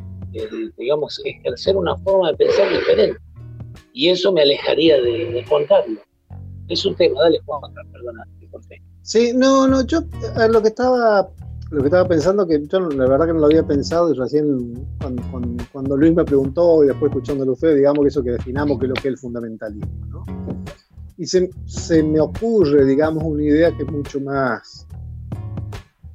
[0.76, 3.18] digamos, ejercer una forma de pensar diferente.
[3.94, 6.00] Y eso me alejaría de, contarlo.
[6.68, 8.26] Es un tema, dale Juan, perdona,
[9.02, 10.02] Sí, no, no, yo
[10.48, 11.28] lo que estaba
[11.72, 14.74] lo que estaba pensando, que yo la verdad que no lo había pensado y recién
[15.00, 18.84] cuando, cuando, Luis me preguntó y después escuchándolo usted, digamos que eso que definamos que
[18.84, 20.24] es lo que es el fundamentalismo, ¿no?
[21.16, 24.86] Y se, se me ocurre, digamos, una idea que es mucho más,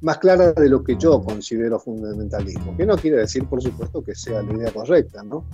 [0.00, 4.14] más clara de lo que yo considero fundamentalismo, que no quiere decir, por supuesto, que
[4.14, 5.44] sea la idea correcta, ¿no?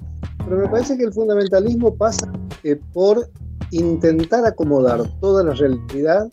[0.45, 2.31] Pero me parece que el fundamentalismo pasa
[2.63, 3.31] eh, por
[3.71, 6.31] intentar acomodar toda la realidad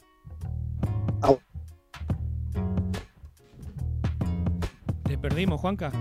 [5.16, 5.22] a...
[5.22, 5.91] perdimos, Juanca?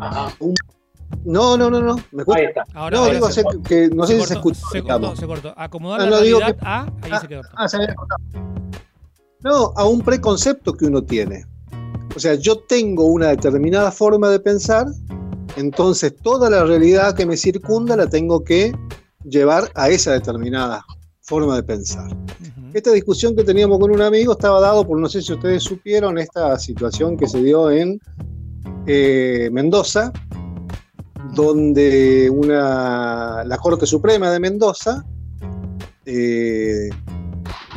[0.00, 0.32] Ajá.
[1.24, 1.96] No, no, no, no.
[2.12, 2.38] ¿Me escucha?
[2.38, 2.64] Ahí está.
[2.74, 4.68] Ahora, no, ahora digo se, que, que no sé si se cortó, escucha.
[4.72, 5.54] se cortó, se cortó.
[5.56, 7.42] Acomodar Ah, la no, realidad que- a, ahí Ah, se quedó.
[7.56, 8.22] ah, se había cortado.
[9.42, 11.44] No, a un preconcepto que uno tiene.
[12.16, 14.86] O sea, yo tengo una determinada forma de pensar,
[15.56, 18.76] entonces toda la realidad que me circunda la tengo que
[19.24, 20.84] llevar a esa determinada
[21.28, 22.10] forma de pensar.
[22.72, 26.16] Esta discusión que teníamos con un amigo estaba dado por, no sé si ustedes supieron,
[26.18, 28.00] esta situación que se dio en
[28.86, 30.10] eh, Mendoza,
[31.34, 35.04] donde una, la Corte Suprema de Mendoza
[36.06, 36.88] eh,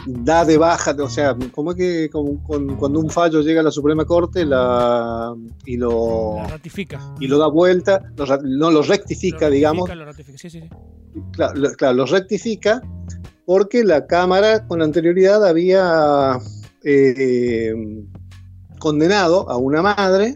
[0.08, 3.64] da de baja, o sea, como es que con- con- cuando un fallo llega a
[3.64, 5.36] la Suprema Corte la,
[5.66, 7.00] y, lo, La ratifica.
[7.20, 10.38] y lo da vuelta, lo no lo rectifica, Lo digamos, ratifica, lo ratifica.
[10.38, 10.70] Sí, sí, sí.
[11.34, 12.82] claro, claro, lo rectifica
[13.46, 16.40] porque la Cámara con anterioridad había
[16.84, 17.74] eh,
[18.80, 20.36] condenado a una madre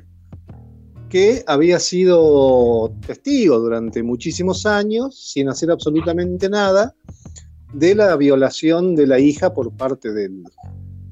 [1.10, 6.96] que había sido testigo durante muchísimos años sin hacer absolutamente nada
[7.74, 10.44] de la violación de la hija por parte del,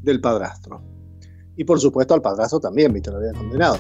[0.01, 0.81] del padrastro.
[1.55, 3.77] Y por supuesto al padrastro también, viste, lo había condenado.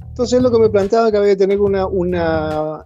[0.00, 2.84] Entonces lo que me planteaba que había que tener una, una,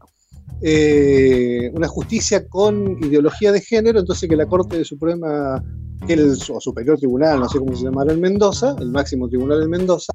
[0.63, 5.63] eh, una justicia con ideología de género, entonces que la Corte Suprema,
[6.09, 9.71] el o Superior Tribunal, no sé cómo se llamará en Mendoza, el máximo tribunal en
[9.71, 10.13] Mendoza,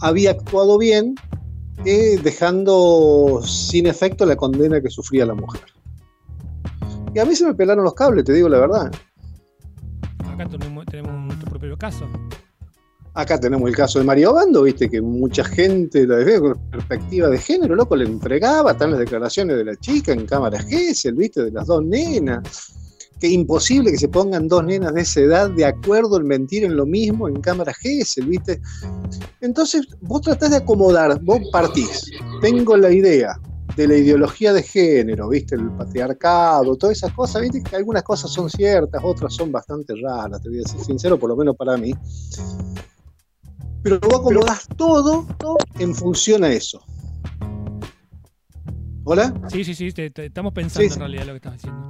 [0.00, 1.14] había actuado bien,
[1.84, 5.62] eh, dejando sin efecto la condena que sufría la mujer.
[7.14, 8.90] Y a mí se me pelaron los cables, te digo la verdad.
[10.26, 12.06] Acá tenemos nuestro propio caso.
[13.16, 16.38] Acá tenemos el caso de Mario Bando, viste, que mucha gente la ve
[16.70, 21.14] perspectiva de género, loco, le entregaba, están las declaraciones de la chica en cámara Gesell,
[21.14, 22.42] viste, de las dos nenas.
[23.18, 26.76] Que imposible que se pongan dos nenas de esa edad de acuerdo en mentir en
[26.76, 28.60] lo mismo en cámara Gesell, viste.
[29.40, 32.10] Entonces, vos tratás de acomodar, vos partís.
[32.42, 33.40] Tengo la idea
[33.78, 38.30] de la ideología de género, viste, el patriarcado, todas esas cosas, viste, que algunas cosas
[38.30, 41.78] son ciertas, otras son bastante raras, te voy a ser sincero, por lo menos para
[41.78, 41.94] mí
[43.88, 46.82] pero vos acomodás todo, todo en función a eso.
[49.04, 49.32] ¿Hola?
[49.48, 49.92] Sí, sí, sí.
[49.92, 51.86] te- te- estamos pensando Sí, en realidad lo que estás diciendo.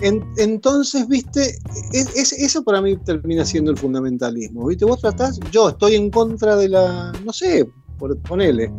[0.00, 1.56] En- entonces, viste,
[1.92, 4.66] es, es- eso para mí termina siendo el fundamentalismo.
[4.66, 4.84] ¿Viste?
[4.84, 7.66] Vos tratás, yo estoy en contra de la, no sé,
[7.98, 8.72] por, ponele,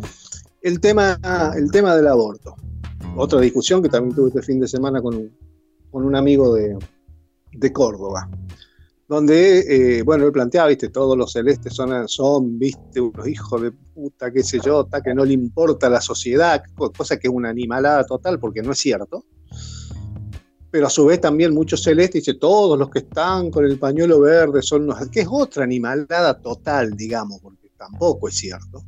[0.61, 1.19] el tema,
[1.57, 2.55] el tema del aborto.
[3.17, 5.31] Otra discusión que también tuve este fin de semana con un,
[5.91, 6.77] con un amigo de,
[7.51, 8.29] de Córdoba.
[9.07, 13.71] Donde, eh, bueno, él planteaba, viste, todos los celestes son, son, viste, unos hijos de
[13.71, 17.49] puta, qué sé yo, que no le importa la sociedad, co- cosa que es una
[17.49, 19.23] animalada total, porque no es cierto
[20.75, 24.19] pero a su vez también muchos celestes dice todos los que están con el pañuelo
[24.19, 28.83] verde son unos, que es otra animalada total, digamos, porque tampoco es cierto,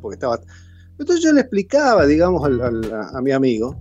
[0.00, 0.38] porque estaba.
[1.00, 3.76] Entonces yo le explicaba, digamos, a mi amigo,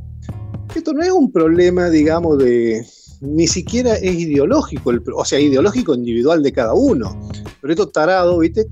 [0.73, 2.83] que esto no es un problema, digamos, de
[3.21, 7.29] ni siquiera es ideológico, o sea, ideológico individual de cada uno,
[7.61, 8.67] pero estos tarados, ¿viste?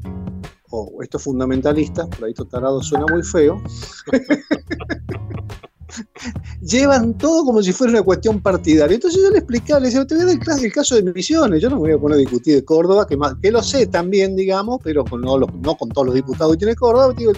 [0.72, 3.62] O estos fundamentalistas, por ahí estos tarados suena muy feo,
[6.62, 8.96] llevan todo como si fuera una cuestión partidaria.
[8.96, 11.70] Entonces yo le explicaba, le decía, te voy a dar el, caso de Misiones, yo
[11.70, 14.36] no me voy a poner a discutir de Córdoba, que, más, que lo sé también,
[14.36, 17.14] digamos, pero con, no con todos los diputados que tiene Córdoba.
[17.16, 17.34] Digo,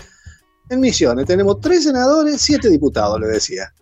[0.70, 3.74] en Misiones tenemos tres senadores, siete diputados, le decía.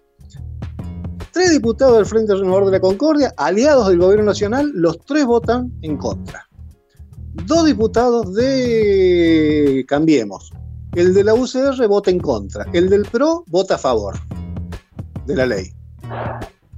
[1.40, 5.72] Tres diputados del Frente Renovador de la Concordia, aliados del gobierno nacional, los tres votan
[5.84, 6.46] en contra.
[7.46, 10.52] Dos diputados de Cambiemos.
[10.96, 12.66] El de la UCR vota en contra.
[12.74, 14.16] El del PRO vota a favor
[15.28, 15.72] de la ley.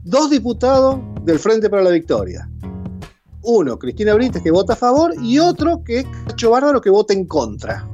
[0.03, 2.47] Dos diputados del Frente para la Victoria.
[3.41, 7.13] Uno, Cristina Brites, que vota a favor, y otro que es Cacho Bárbaro, que vota
[7.13, 7.90] en contra.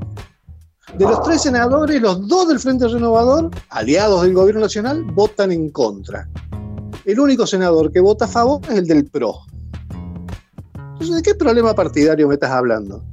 [0.96, 5.70] De los tres senadores, los dos del Frente Renovador, aliados del Gobierno Nacional, votan en
[5.70, 6.30] contra.
[7.06, 9.36] El único senador que vota a favor es el del PRO.
[10.94, 13.04] Entonces, ¿de qué problema partidario me estás hablando?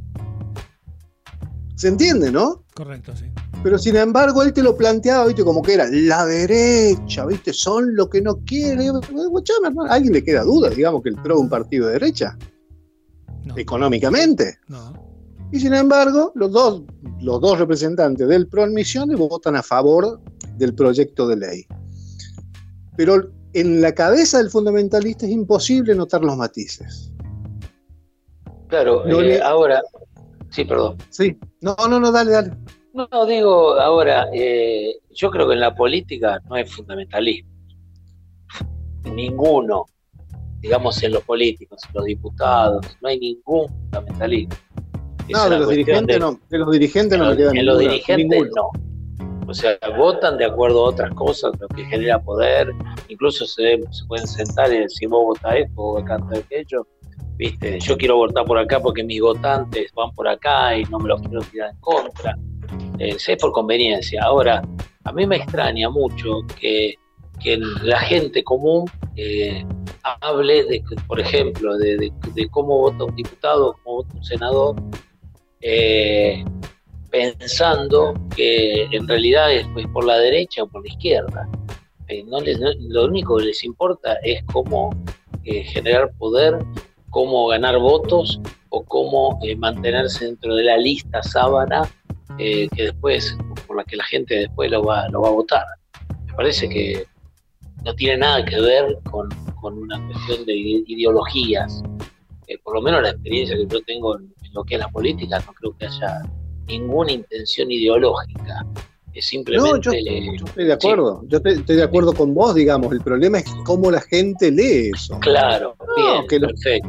[1.77, 2.65] ¿Se entiende, no?
[2.75, 3.27] Correcto, sí.
[3.63, 7.95] Pero sin embargo, él te lo planteaba, viste, como que era la derecha, viste, son
[7.95, 8.87] lo que no quiere.
[8.87, 12.37] Hermano, ¿A alguien le queda duda, digamos, que el PRO es un partido de derecha,
[13.45, 14.59] No, económicamente?
[14.69, 15.14] no.
[15.53, 16.83] Y sin embargo, los dos,
[17.21, 20.21] los dos representantes del PRO en Misiones votan a favor
[20.57, 21.67] del proyecto de ley.
[22.97, 27.13] Pero en la cabeza del fundamentalista es imposible notar los matices.
[28.69, 29.81] Claro, No eh, le- ahora,
[30.51, 30.97] sí, perdón.
[31.11, 32.51] Sí, no, no, no, dale, dale.
[32.93, 37.51] No, no, digo, ahora, eh, yo creo que en la política no hay fundamentalismo.
[39.15, 39.85] Ninguno,
[40.61, 44.55] digamos en los políticos, en los diputados, no hay ningún fundamentalismo.
[45.29, 48.71] No, de los, dirigentes no, de los dirigentes no me En los dirigentes no.
[49.47, 52.73] O sea, votan de acuerdo a otras cosas, lo que genera poder.
[53.09, 56.87] Incluso se, se pueden sentar y decir, vos votás esto, vos votás aquello.
[57.37, 61.09] Viste, yo quiero votar por acá porque mis votantes van por acá y no me
[61.09, 62.39] los quiero tirar en contra.
[62.99, 64.23] Eh, es por conveniencia.
[64.23, 64.63] Ahora,
[65.05, 66.95] a mí me extraña mucho que,
[67.43, 68.85] que la gente común
[69.17, 69.65] eh,
[70.21, 72.13] hable, de, por ejemplo, de,
[72.51, 74.77] cómo vota un diputado, cómo vota un senador,
[75.67, 76.45] eh,
[77.11, 81.49] pensando que en realidad es pues, por la derecha o por la izquierda.
[82.09, 84.91] Eh, no lo único que les importa es cómo
[85.45, 86.55] generar poder,
[87.11, 88.41] cómo ganar votos
[88.71, 91.83] o cómo mantenerse dentro de la lista sábana
[92.39, 93.37] que después,
[93.67, 95.65] por la que la gente después lo va, lo va a votar.
[96.27, 97.05] Me parece que
[97.85, 99.29] no tiene nada que ver con,
[99.63, 100.55] una cuestión de
[100.87, 101.83] ideologías.
[102.49, 105.43] Eh, por lo menos la experiencia que yo tengo en, lo que es la política,
[105.47, 106.23] no creo que haya
[106.67, 108.67] ninguna intención ideológica.
[109.13, 109.71] Es simplemente.
[109.71, 111.23] No, yo, estoy de acuerdo.
[111.29, 112.93] Yo estoy, de acuerdo con vos, digamos.
[112.93, 115.19] El problema es cómo la gente lee eso.
[115.21, 116.89] Claro, bien, que perfecto.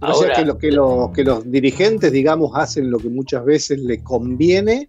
[0.00, 0.70] o sea, que, que,
[1.14, 4.88] que los dirigentes, digamos, hacen lo que muchas veces les conviene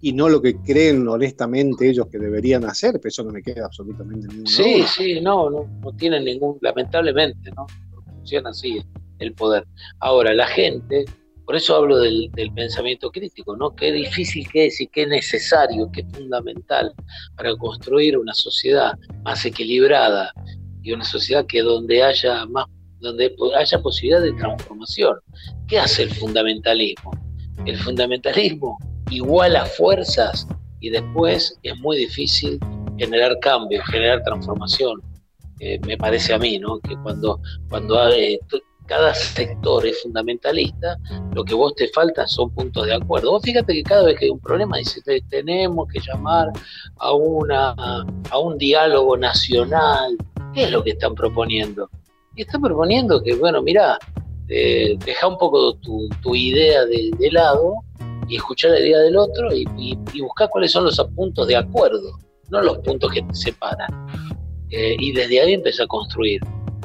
[0.00, 3.66] y no lo que creen honestamente ellos que deberían hacer, pero eso no me queda
[3.66, 7.66] absolutamente ningún Sí, sí, no, no, no tienen ningún, lamentablemente, ¿no?
[8.04, 8.80] Funciona así
[9.18, 9.66] el poder.
[9.98, 11.04] Ahora, la gente,
[11.48, 13.74] por eso hablo del, pensamiento crítico, ¿no?
[13.74, 16.92] Qué difícil que es y qué necesario, qué fundamental
[17.38, 18.92] para construir una sociedad
[19.24, 20.30] más equilibrada
[20.82, 22.66] y una sociedad que donde haya más,
[23.00, 25.16] donde haya posibilidad de transformación.
[25.66, 27.12] ¿Qué hace el fundamentalismo?
[27.64, 28.76] El fundamentalismo
[29.10, 30.46] iguala fuerzas
[30.80, 32.60] y después es muy difícil
[32.98, 35.00] generar cambios, generar transformación.
[35.60, 36.78] Eh, me parece a mí, ¿no?
[36.80, 37.40] Que cuando,
[37.70, 38.38] cuando eh,
[38.88, 40.96] cada sector es fundamentalista,
[41.34, 43.32] lo que vos te falta son puntos de acuerdo.
[43.32, 46.48] Vos fíjate que cada vez que hay un problema, dice, tenemos que llamar
[46.96, 47.74] a, una,
[48.30, 50.16] a un diálogo nacional.
[50.54, 51.90] ¿Qué es lo que están proponiendo?
[52.34, 53.98] Y están proponiendo que, bueno, mira,
[54.48, 57.74] eh, deja un poco tu, tu idea de, lado
[58.26, 62.18] y escuchar la idea del otro y, buscar cuáles son los puntos de acuerdo,
[62.48, 64.06] no los puntos que te separan.
[64.70, 66.40] Eh, y desde ahí empezar a construir.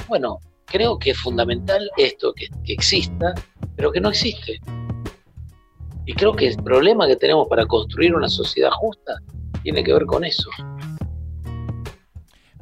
[0.10, 0.40] Bueno,
[0.74, 3.36] creo que es fundamental esto, que, exista,
[3.76, 4.60] pero que no existe.
[6.08, 9.20] Y creo que el problema que tenemos para construir una sociedad justa
[9.62, 10.50] tiene que ver con eso.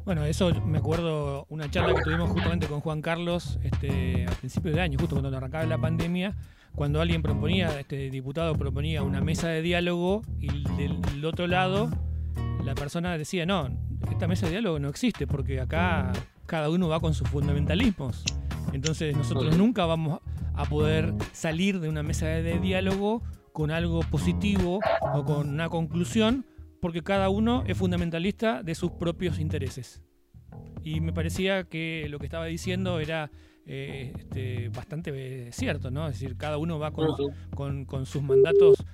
[0.04, 4.74] Bueno, eso me acuerdo una charla que tuvimos justamente con Juan Carlos este, a principios
[4.74, 6.36] de año, justo cuando arrancaba la pandemia,
[6.74, 11.88] cuando alguien proponía, este diputado proponía una mesa de diálogo y del otro lado
[12.62, 13.70] la persona decía, no,
[14.10, 16.12] esta mesa de diálogo no existe porque acá
[16.52, 18.24] cada uno va con sus fundamentalismos.
[18.74, 20.20] Entonces nosotros nunca vamos
[20.52, 23.22] a poder salir de una mesa de diálogo
[23.54, 24.78] con algo positivo
[25.14, 26.44] o con una conclusión
[26.78, 30.02] porque cada uno es fundamentalista de sus propios intereses.
[30.84, 33.30] Y me parecía que lo que estaba diciendo era
[33.64, 36.06] eh, este, bastante eh, cierto, ¿no?
[36.06, 38.84] Es decir, cada uno va con, con, sus mandatos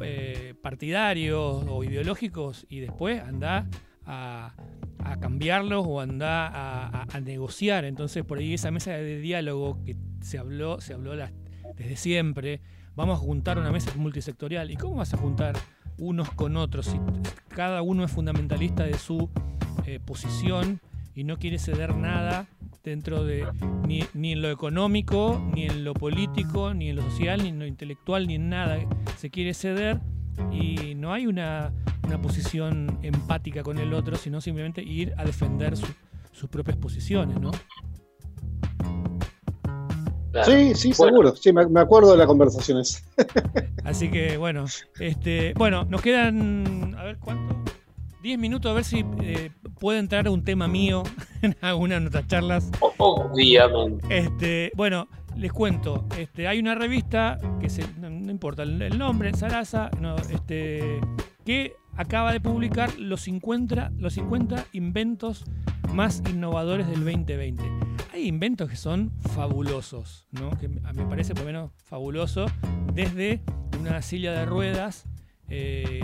[0.00, 3.68] eh, partidarios o ideológicos y después anda
[4.06, 4.56] a,
[5.20, 7.84] cambiarlos o anda a, negociar.
[7.84, 11.14] Entonces, por ahí esa mesa de diálogo que se habló, se habló
[11.76, 12.60] desde siempre,
[12.94, 14.70] vamos a juntar una mesa multisectorial.
[14.70, 15.56] ¿Y cómo vas a juntar
[15.98, 17.00] unos con otros si
[17.48, 19.30] cada uno es fundamentalista de su
[20.04, 20.80] posición
[21.14, 22.46] y no quiere ceder nada
[22.84, 23.46] dentro de
[23.86, 27.58] ni, ni, en lo económico, ni en lo político, ni en lo social, ni en
[27.58, 28.78] lo intelectual, ni en nada.
[29.16, 30.00] Se quiere ceder
[30.50, 31.72] y no hay una,
[32.04, 37.50] una posición empática con el otro, sino simplemente ir a defender sus propias posiciones, ¿no?
[40.44, 41.34] Sí, sí, seguro.
[41.34, 43.04] Sí, me, acuerdo de las conversaciones.
[43.84, 44.66] Así que bueno,
[45.00, 47.56] este, bueno, nos quedan, a ver cuánto,
[48.22, 51.04] 10 minutos a ver si eh, puede entrar un tema mío
[51.42, 52.70] en alguna de nuestras charlas.
[52.98, 54.18] Obviamente.
[54.18, 56.06] Este, bueno, les cuento.
[56.18, 57.84] Este, hay una revista que se,
[58.36, 59.90] importa el, nombre, Sarasa,
[60.30, 61.00] este,
[61.46, 65.44] que acaba de publicar los 50, los 50 inventos
[65.94, 67.64] más innovadores del 2020.
[68.12, 70.50] Hay inventos que son fabulosos, ¿no?
[70.58, 72.46] que a mí me parece por lo menos fabuloso,
[72.92, 73.42] desde
[73.80, 75.06] una silla de ruedas
[75.48, 76.00] eh,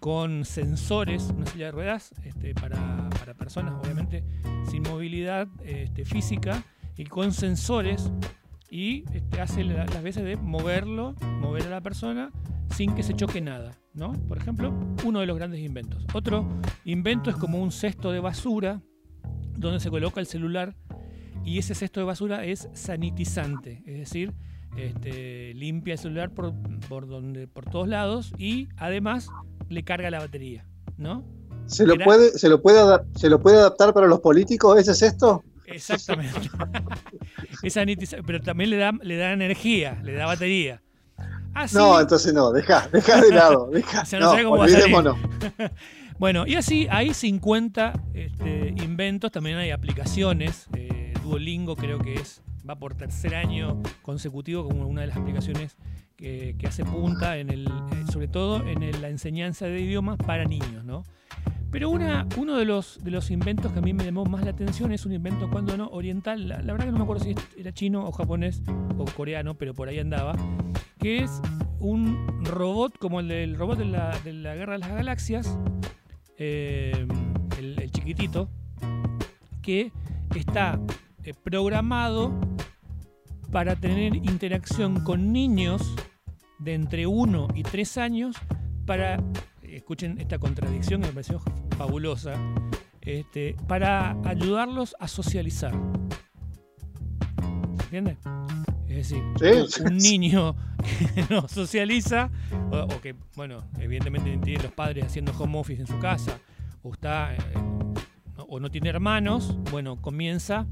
[0.00, 3.08] con sensores, una silla de ruedas este, para,
[3.38, 4.24] personas obviamente
[4.68, 6.64] sin movilidad este, física
[6.96, 8.10] y con sensores
[8.70, 12.30] y este, hace las veces de moverlo, mover a la persona
[12.74, 13.72] sin que se choque nada.
[13.94, 14.12] ¿no?
[14.28, 14.72] Por ejemplo,
[15.04, 16.04] uno de los grandes inventos.
[16.14, 16.48] Otro
[16.84, 18.82] invento es como un cesto de basura
[19.56, 20.74] donde se coloca el celular
[21.44, 24.34] y ese cesto de basura es sanitizante, es decir,
[24.76, 26.54] este, limpia el celular por,
[26.88, 29.28] por, donde, por todos lados y además
[29.68, 30.66] le carga la batería,
[30.96, 31.24] ¿no?
[31.66, 32.80] ¿Se lo, puede, se, lo puede,
[33.14, 34.78] ¿Se lo puede adaptar para los políticos?
[34.78, 35.44] ¿Ese es esto?
[35.70, 36.50] Exactamente.
[37.62, 37.84] Esa
[38.26, 40.82] pero también le da, le da energía, le da batería.
[41.72, 43.70] no, entonces no, deja, deja de lado.
[43.72, 45.16] Deja, no, olvidémonos.
[46.18, 50.66] bueno, y así hay 50 este, inventos, también hay aplicaciones.
[50.74, 55.76] Eh, Duolingo creo que es va por tercer año consecutivo como una de las aplicaciones
[56.20, 57.64] que, hace punta en eh,
[58.12, 61.04] sobre todo en la enseñanza de idiomas para niños, ¿no?
[61.70, 65.12] Pero uno de los, inventos que a mí me llamó más la atención es un
[65.12, 68.62] invento, cuando no, oriental, la, verdad que no me acuerdo si era chino o japonés
[68.98, 70.34] o coreano, pero por ahí andaba,
[70.98, 71.40] que es
[71.78, 75.58] un robot como el robot de la, de la Guerra de las Galaxias,
[76.38, 77.06] eh,
[77.56, 78.48] el, chiquitito,
[79.62, 79.92] que
[80.34, 80.80] está
[81.22, 82.32] eh, programado
[83.52, 85.94] para tener interacción con niños
[86.60, 88.36] de entre 1 y 3 años
[88.86, 89.18] para
[89.76, 91.40] escuchen esta contradicción que me pareció
[91.76, 92.34] fabulosa,
[93.00, 95.72] este, para ayudarlos a socializar.
[97.84, 98.18] ¿Entiendes?
[98.88, 99.22] Es decir,
[99.84, 100.54] un niño
[101.14, 102.30] que no socializa,
[102.70, 106.38] o, que, bueno, evidentemente tiene los padres haciendo home office en su casa,
[106.82, 107.38] o está, eh,
[108.48, 110.66] o no tiene hermanos, bueno, comienza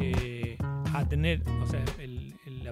[0.00, 0.56] eh,
[0.94, 2.11] a tener, o sea, el, el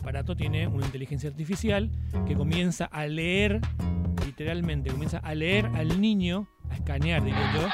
[0.00, 1.90] aparato tiene una inteligencia artificial
[2.26, 3.60] que comienza a leer
[4.24, 7.68] literalmente, comienza a leer al niño, a escanear, diría yo,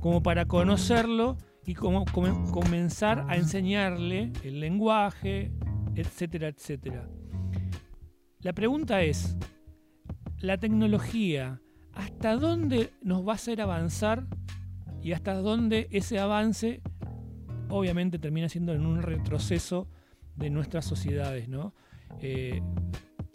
[0.00, 5.52] como para conocerlo y como, comenzar a enseñarle el lenguaje,
[5.94, 7.08] etcétera, etcétera.
[8.40, 9.36] La pregunta es,
[10.38, 11.60] la tecnología,
[11.92, 14.26] ¿hasta dónde nos va a hacer avanzar
[15.02, 16.80] y hasta dónde ese avance
[17.68, 19.88] obviamente termina siendo en un retroceso
[20.38, 21.74] de nuestras sociedades, ¿no?
[22.20, 22.62] Eh,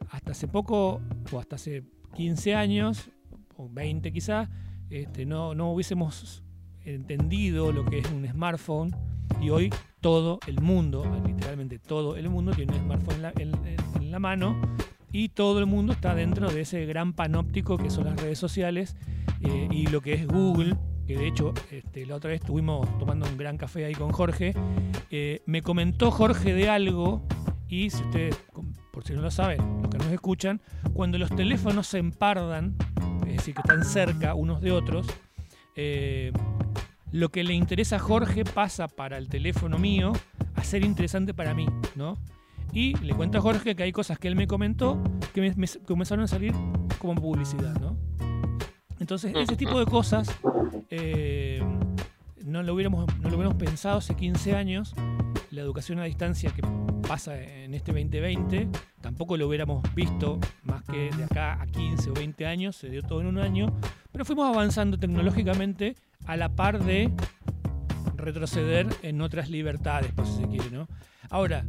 [0.10, 1.02] hasta hace poco,
[1.32, 1.84] o hasta hace
[2.16, 3.10] 15 años,
[3.58, 4.50] o 20 quizás,
[4.90, 6.44] este, no, no hubiésemos
[6.86, 8.96] entendido lo que es un smartphone
[9.42, 14.62] y hoy todo el mundo, literalmente todo el mundo tiene un smartphone en la, mano
[15.12, 18.96] y todo el mundo está dentro de ese gran panóptico que son las redes sociales
[19.42, 20.76] eh, y lo que es Google,
[21.06, 24.54] que de hecho este, la otra vez estuvimos tomando un gran café ahí con Jorge,
[25.10, 27.26] eh, me comentó Jorge de algo
[27.68, 28.38] y si ustedes
[28.94, 30.62] por si no lo saben, los que nos escuchan,
[30.94, 32.76] cuando los teléfonos se empardan,
[33.26, 35.08] es decir, que están cerca unos de otros,
[35.76, 36.32] eh,
[37.12, 40.14] lo que le interesa a Jorge pasa para el teléfono mío
[40.54, 42.20] a ser interesante para mí, ¿no?
[42.72, 45.02] Y le cuento a Jorge que hay cosas que él me comentó
[45.34, 46.54] que me, comenzaron a salir
[47.00, 47.98] como publicidad, ¿no?
[49.04, 50.34] Entonces, ese tipo de cosas
[50.90, 51.62] eh,
[52.46, 54.96] no, lo hubiéramos, no lo hubiéramos pensado hace 15 años.
[55.52, 56.62] La educación a distancia que
[57.06, 58.70] pasa en este 2020,
[59.02, 63.04] tampoco lo hubiéramos visto más que de acá a 15 o 20 años, se dio
[63.04, 63.76] todo en un año,
[64.14, 67.12] pero fuimos avanzando tecnológicamente a la par de
[68.16, 70.88] retroceder en otras libertades, por si se quiere, ¿no?
[71.30, 71.66] Ahora,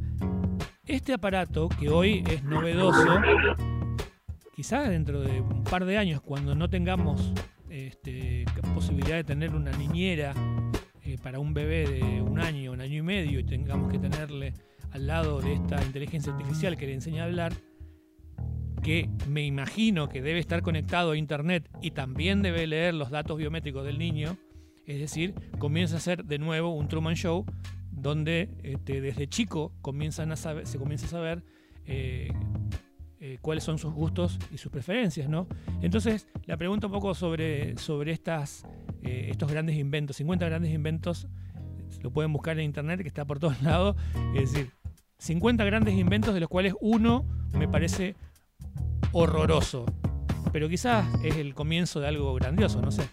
[0.86, 3.20] este aparato que hoy es novedoso,
[4.54, 7.32] quizás dentro de un par de años, cuando no tengamos
[7.70, 8.44] este,
[8.74, 10.32] posibilidad de tener una niñera
[11.02, 14.54] eh, para un bebé de un año, un año y medio, y tengamos que tenerle
[14.92, 17.52] al lado de esta inteligencia artificial que le enseña a hablar,
[18.82, 23.38] que me imagino que debe estar conectado a Internet y también debe leer los datos
[23.38, 24.36] biométricos del niño,
[24.86, 27.44] es decir, comienza a ser de nuevo un Truman Show
[27.90, 31.42] donde este, desde chico a saber, se comienza a saber
[31.86, 32.32] eh,
[33.34, 35.48] eh, cuáles son sus gustos y sus preferencias, ¿no?
[35.82, 38.64] Entonces, la pregunta un poco sobre, sobre estas,
[39.02, 41.26] eh, estos grandes inventos, 50 grandes inventos,
[42.02, 43.96] lo pueden buscar en internet, que está por todos lados,
[44.36, 44.70] es decir,
[45.18, 48.14] 50 grandes inventos de los cuales uno me parece
[49.12, 49.84] horroroso.
[50.52, 53.08] Pero quizás es el comienzo de algo grandioso, no sé.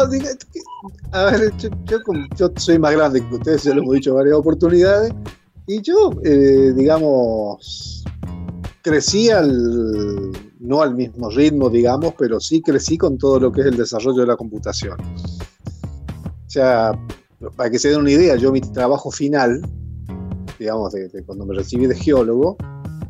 [1.12, 1.54] a ver,
[1.86, 2.00] yo,
[2.36, 5.14] yo, soy más grande que ustedes, se lo hemos dicho varias oportunidades,
[5.68, 8.04] y yo, eh, digamos,
[8.82, 13.68] crecí al, no al mismo ritmo, digamos, pero sí crecí con todo lo que es
[13.68, 15.00] el desarrollo de la computación.
[15.00, 16.92] O sea,
[17.56, 19.62] para que se den una idea, yo mi trabajo final,
[20.58, 22.58] digamos, de, cuando me recibí de geólogo,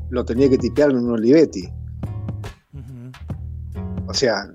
[0.10, 1.70] lo tenía que tipear en un Olivetti.
[4.10, 4.52] O sea,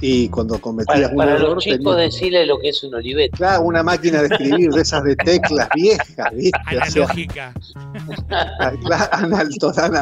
[0.00, 3.36] y cuando cometías para, un los chicos decirle lo que es un Olivetti.
[3.36, 6.58] Claro, una máquina de escribir de esas de teclas viejas, ¿viste?
[6.66, 7.54] Analógica.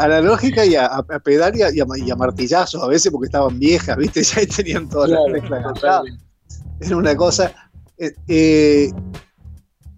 [0.00, 1.80] analógica y a, a pedal y
[2.10, 4.22] a, martillazos a veces porque estaban viejas, ¿viste?
[4.28, 6.04] Ya tenían todas las teclas
[6.80, 7.52] Era una cosa,
[7.98, 8.92] Eh,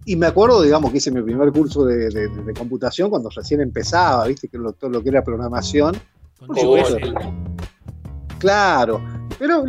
[0.03, 4.47] y me acuerdo, digamos, que hice mi primer curso de, computación cuando recién empezaba, ¿viste?
[4.47, 5.95] Que lo, todo lo que era programación.
[8.39, 8.99] claro,
[9.41, 9.63] pero,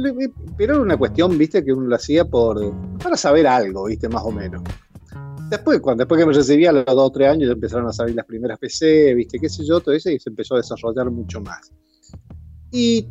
[0.58, 1.64] pero era una cuestión, ¿viste?
[1.64, 4.06] Que uno lo hacía por, para saber algo, ¿viste?
[4.06, 4.62] Más o menos.
[5.48, 8.14] Después, cuando, después que me recibía, a los dos o tres años, empezaron a salir
[8.14, 9.38] las primeras PC, ¿viste?
[9.38, 9.80] ¿Qué sé yo?
[9.80, 11.72] Todo eso y se empezó a desarrollar mucho más.
[12.70, 13.08] Y,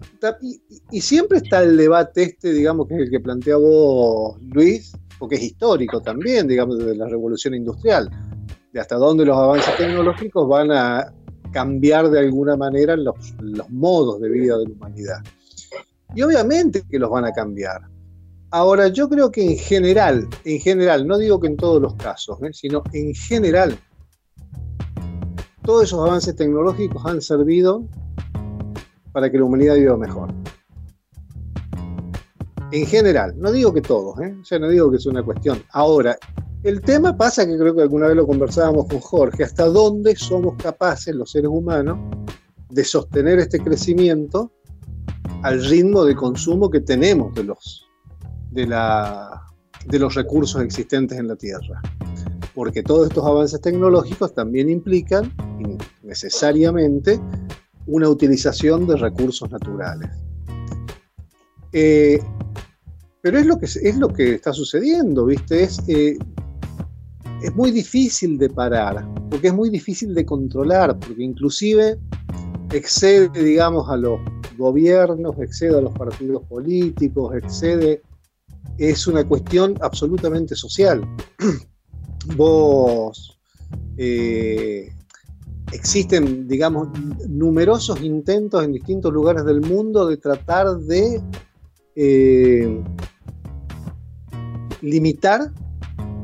[0.92, 5.38] y, siempre está el debate este, digamos, que es el que plantea vos, Luis, porque
[5.38, 8.08] es histórico también, digamos, de la revolución industrial,
[8.72, 11.12] de hasta dónde los avances tecnológicos van a
[11.52, 15.22] cambiar de alguna manera los, los modos de vida de la humanidad.
[16.16, 17.82] Y obviamente que los van a cambiar.
[18.52, 22.42] Ahora, yo creo que en general, en general, no digo que en todos los casos,
[22.44, 22.52] ¿eh?
[22.52, 23.78] sino en general,
[25.64, 27.86] todos esos avances tecnológicos han servido
[29.14, 30.34] para que la humanidad viva mejor
[32.72, 34.34] en general, no digo que todos, ¿eh?
[34.42, 35.62] o sea, no digo que es una cuestión.
[35.72, 36.18] Ahora,
[36.64, 40.56] el tema pasa que creo que alguna vez lo conversábamos con Jorge, hasta dónde somos
[40.56, 42.00] capaces los seres humanos
[42.70, 44.52] de sostener este crecimiento
[45.44, 47.88] al ritmo de consumo que tenemos de los,
[48.52, 49.42] de, la,
[49.88, 51.82] de los recursos existentes en la Tierra.
[52.54, 55.34] Porque todos estos avances tecnológicos también implican
[56.04, 57.20] necesariamente
[57.88, 60.10] una utilización de recursos naturales.
[61.74, 62.20] Eh,
[63.22, 65.64] pero es lo que, es lo que está sucediendo, ¿viste?
[65.64, 66.18] Es, eh,
[67.42, 71.98] es muy difícil de parar, porque es muy difícil de controlar, porque inclusive
[72.72, 74.20] excede, digamos, a los
[74.58, 78.02] gobiernos, excede a los partidos políticos, excede,
[78.78, 81.02] es una cuestión absolutamente social.
[82.38, 83.40] Vos,
[83.98, 84.94] eh,
[85.72, 86.90] existen, digamos,
[87.28, 91.22] numerosos intentos en distintos lugares del mundo de tratar de
[91.96, 92.84] eh,
[94.82, 95.52] limitar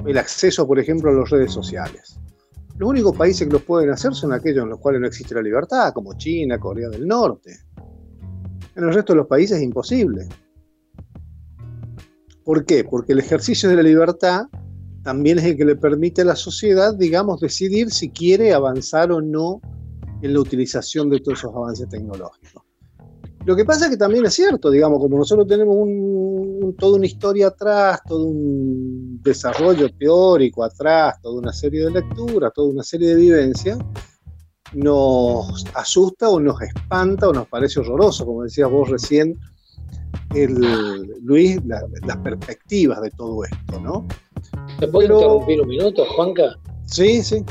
[0.07, 2.19] el acceso, por ejemplo, a las redes sociales.
[2.77, 5.41] Los únicos países que los pueden hacer son aquellos en los cuales no existe la
[5.41, 7.57] libertad, como China, Corea del Norte.
[8.75, 10.27] En el resto de los países es imposible.
[12.43, 12.83] ¿Por qué?
[12.83, 14.45] Porque el ejercicio de la libertad
[15.03, 19.21] también es el que le permite a la sociedad, digamos, decidir si quiere avanzar o
[19.21, 19.59] no
[20.21, 22.63] en la utilización de todos esos avances tecnológicos.
[23.45, 25.75] Lo que pasa es que también es cierto, digamos, como nosotros tenemos
[26.75, 32.69] toda una historia atrás, todo un desarrollo teórico atrás, toda una serie de lecturas, toda
[32.69, 33.77] una serie de vivencias,
[34.73, 39.39] nos asusta o nos espanta o nos parece horroroso, como decías vos recién,
[40.35, 40.55] el,
[41.23, 44.07] Luis, las perspectivas de todo esto, ¿no?
[44.79, 46.57] ¿Te puedo interrumpir un minuto, Juanca?
[46.85, 47.43] Sí, sí.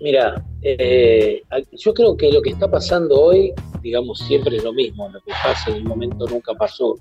[0.00, 1.42] Mira, eh,
[1.72, 3.52] yo creo que lo que está pasando hoy,
[3.82, 6.96] digamos, siempre es lo mismo, lo que pasa en el momento nunca pasó.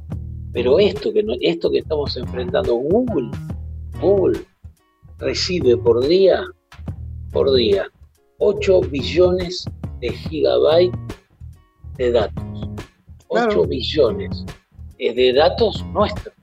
[0.54, 3.30] Pero esto que, esto que estamos enfrentando, Google,
[4.02, 4.40] Google
[5.18, 6.44] recibe por día,
[7.32, 7.88] por día,
[8.40, 9.66] 8 billones
[10.00, 11.00] de gigabytes
[11.98, 12.70] de datos.
[13.28, 14.46] 8 billones
[14.98, 16.34] de datos nuestros.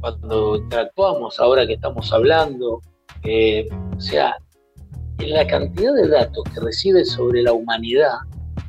[0.00, 2.80] Cuando interactuamos, ahora que estamos hablando,
[3.24, 3.66] eh,
[3.96, 4.36] o sea,
[5.18, 8.18] la cantidad de datos que recibe sobre la humanidad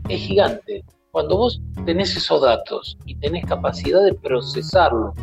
[0.09, 0.83] es gigante.
[1.15, 5.13] Cuando vos tenés esos datos y tenés capacidad de procesarlos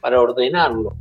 [0.00, 0.94] para ordenarlos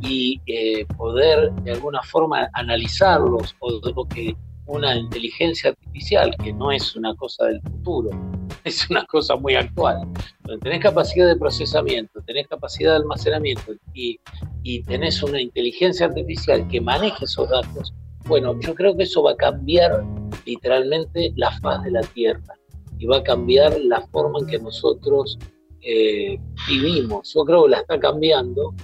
[0.00, 4.34] y eh, poder de alguna forma analizarlos o lo que
[4.66, 8.10] una inteligencia artificial, que no es una cosa del futuro,
[8.64, 10.08] es una cosa muy actual.
[10.42, 14.18] Cuando tenés capacidad de procesamiento, tenés capacidad de almacenamiento y,
[14.64, 17.94] y tenés una inteligencia artificial que maneje esos datos,
[18.26, 20.04] bueno, yo creo que eso va a cambiar
[20.46, 22.56] literalmente la faz de la Tierra
[22.98, 25.38] y va a cambiar la forma en que nosotros
[25.82, 26.38] eh,
[26.68, 27.32] vivimos.
[27.34, 28.74] Yo creo que la está cambiando,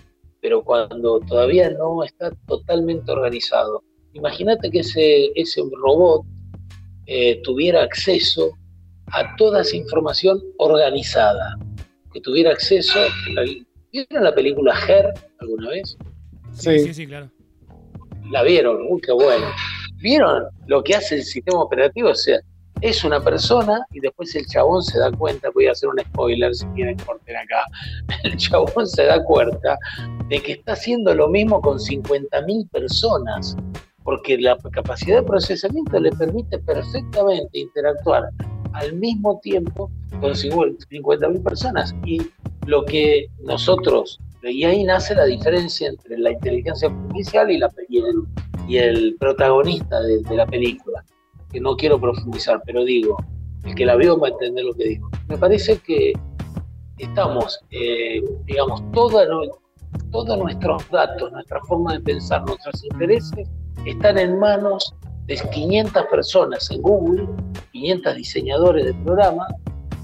[0.41, 3.83] pero cuando todavía no está totalmente organizado.
[4.13, 6.25] Imagínate que ese, ese robot
[7.07, 8.51] eh, tuviera acceso
[9.13, 11.59] a toda esa información organizada,
[12.13, 12.99] que tuviera acceso...
[13.93, 15.97] ¿Vieron la película Her alguna vez?
[16.53, 17.29] Sí, sí, sí, claro
[18.31, 19.47] la vieron, uy, qué bueno.
[19.97, 22.11] ¿Vieron lo que hace el sistema operativo?
[22.11, 22.41] O sea,
[22.81, 26.55] es una persona y después el chabón se da cuenta, voy a hacer un spoiler
[26.55, 27.65] si quieren corten acá,
[28.25, 29.79] el chabón se da cuenta
[30.29, 33.57] de que está haciendo lo mismo con 50.000 personas,
[34.03, 38.31] porque la capacidad de procesamiento le permite perfectamente interactuar
[38.73, 41.95] al mismo tiempo con 50.000 personas.
[42.05, 42.23] Y
[42.67, 50.01] lo que nosotros y ahí nace la diferencia entre la inteligencia artificial y, el, protagonista
[50.01, 51.05] de, la película,
[51.53, 53.17] que no quiero profundizar, pero digo,
[53.65, 55.11] el que la vio va a entender lo que digo.
[55.29, 56.13] Me parece que
[56.99, 59.27] estamos, eh, digamos, toda,
[60.11, 63.49] todos nuestros datos, nuestra forma de pensar, nuestros intereses
[63.87, 64.95] están en manos
[65.27, 67.27] de 500 personas en Google,
[67.73, 69.47] 500 diseñadores de programa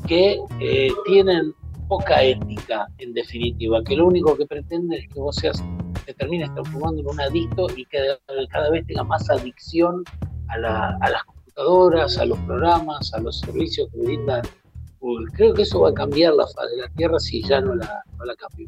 [0.06, 1.52] que eh, tienen
[1.88, 5.62] poca ética en definitiva, que lo único que pretende es que vos seas,
[6.04, 7.98] te termines transformando en un adicto y que
[8.50, 10.04] cada vez tenga más adicción
[10.48, 11.22] a, las
[11.56, 14.42] computadoras, a los programas, a los servicios que brinda
[15.00, 15.26] Google.
[15.32, 18.02] Creo que eso va a cambiar la faz de la Tierra si ya no la,
[18.18, 18.66] no la cambió.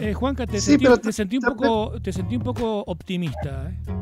[0.00, 3.70] Eh, Juanca, te, sentí, te, sentí, un poco, te sentí un poco optimista.
[3.70, 3.92] ¿eh?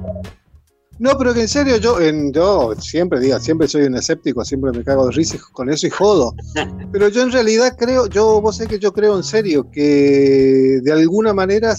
[0.98, 4.72] No, pero que en serio, yo, en, yo siempre diga, siempre soy un escéptico, siempre
[4.72, 6.34] me cago de risa con eso y jodo.
[6.92, 10.92] Pero yo en realidad creo, yo, vos sé que yo creo en serio que de
[10.92, 11.74] alguna manera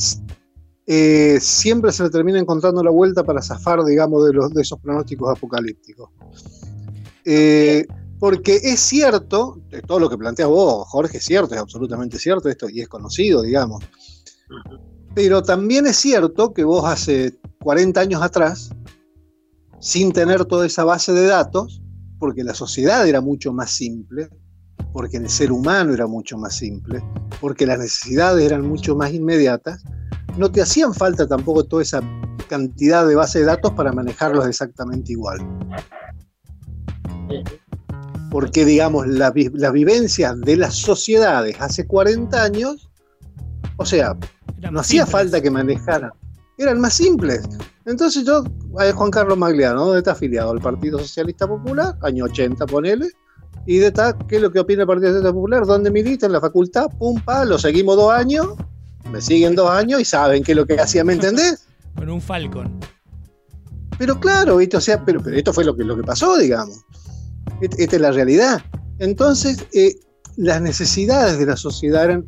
[0.85, 4.79] eh, siempre se le termina encontrando la vuelta para zafar, digamos, de, los, de esos
[4.79, 6.09] pronósticos apocalípticos.
[7.25, 7.85] Eh,
[8.19, 12.69] porque es cierto, todo lo que planteas vos, Jorge, es cierto, es absolutamente cierto esto
[12.69, 13.83] y es conocido, digamos.
[15.13, 18.69] Pero también es cierto que vos hace 40 años atrás,
[19.79, 21.81] sin tener toda esa base de datos,
[22.19, 24.29] porque la sociedad era mucho más simple,
[24.93, 27.03] porque el ser humano era mucho más simple,
[27.41, 29.83] porque las necesidades eran mucho más inmediatas,
[30.37, 32.01] no te hacían falta tampoco toda esa
[32.49, 35.39] cantidad de base de datos para manejarlos exactamente igual
[38.33, 42.89] porque digamos las vivencias de las sociedades hace 40 años,
[43.77, 44.17] o sea,
[44.71, 46.09] no hacía falta que manejaran,
[46.57, 47.47] eran más simples.
[47.85, 50.49] Entonces yo, Juan Carlos Magliano, ¿dónde está afiliado?
[50.49, 53.09] Al Partido Socialista Popular, año 80, ponele,
[53.67, 55.67] y de tal, ¿qué es lo que opina el Partido Socialista Popular?
[55.67, 56.25] ¿Dónde milita?
[56.25, 58.47] En la facultad, pum, pa, lo seguimos dos años,
[59.11, 61.67] me siguen dos años y saben qué es lo que hacía, ¿me entendés?
[61.95, 62.79] Con un Falcon.
[63.97, 64.77] Pero claro, ¿viste?
[64.77, 66.83] O sea, pero, pero esto fue lo que, lo que pasó, digamos.
[67.61, 68.61] Esta es la realidad.
[68.99, 69.95] Entonces, eh,
[70.35, 72.25] las necesidades de la sociedad eran,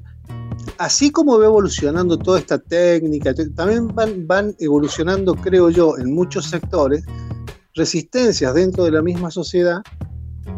[0.78, 6.50] así como va evolucionando toda esta técnica, también van, van evolucionando, creo yo, en muchos
[6.50, 7.04] sectores,
[7.74, 9.82] resistencias dentro de la misma sociedad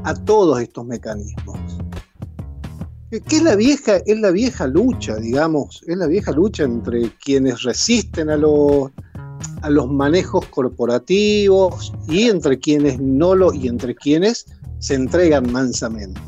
[0.03, 1.57] a todos estos mecanismos.
[3.09, 3.97] ¿Qué es la vieja?
[4.05, 8.91] Es la vieja lucha, digamos, es la vieja lucha entre quienes resisten a los,
[9.61, 14.45] a los manejos corporativos y entre quienes no lo, y entre quienes
[14.79, 16.19] se entregan mansamente.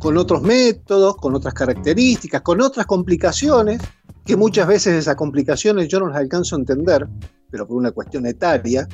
[0.00, 3.80] Con otros métodos, con otras características, con otras complicaciones,
[4.24, 7.06] que muchas veces esas complicaciones yo no las alcanzo a entender,
[7.50, 8.88] pero por una cuestión etaria,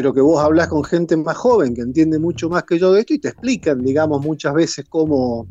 [0.00, 3.00] pero que vos hablas con gente más joven que entiende mucho más que yo de
[3.00, 5.46] esto y te explican, digamos, muchas veces cómo,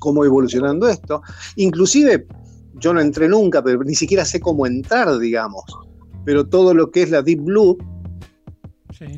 [0.00, 1.22] cómo evolucionando esto.
[1.54, 2.26] Inclusive,
[2.74, 5.62] yo no entré nunca, pero ni siquiera sé cómo entrar, digamos.
[6.24, 7.78] Pero todo lo que es la Deep Blue,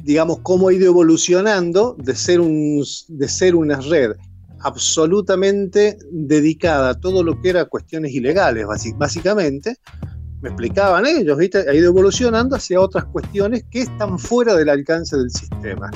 [0.05, 4.17] digamos, cómo ha ido evolucionando de ser, un, de ser una red
[4.61, 8.67] absolutamente dedicada a todo lo que era cuestiones ilegales,
[8.99, 9.77] básicamente,
[10.41, 11.69] me explicaban ellos, ¿viste?
[11.69, 15.91] ha ido evolucionando hacia otras cuestiones que están fuera del alcance del sistema.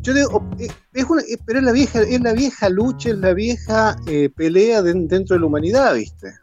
[0.00, 3.18] Yo digo, eh, es una, eh, pero es la vieja, es la vieja lucha, es
[3.18, 6.34] la vieja eh, pelea dentro de la humanidad, ¿viste?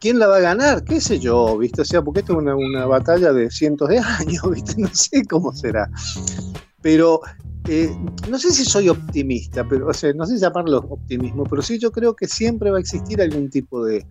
[0.00, 0.84] ¿Quién la va a ganar?
[0.84, 1.58] ¿Qué sé yo?
[1.58, 1.82] ¿Viste?
[1.82, 4.74] O sea, porque esto es una, batalla de cientos de años, ¿viste?
[4.80, 5.90] No sé cómo será.
[6.80, 7.20] Pero
[7.68, 7.94] eh,
[8.30, 11.78] no sé si soy optimista, pero, o sea, no sé si llamarlo optimismo, pero sí
[11.78, 14.06] yo creo que siempre va a existir algún tipo de,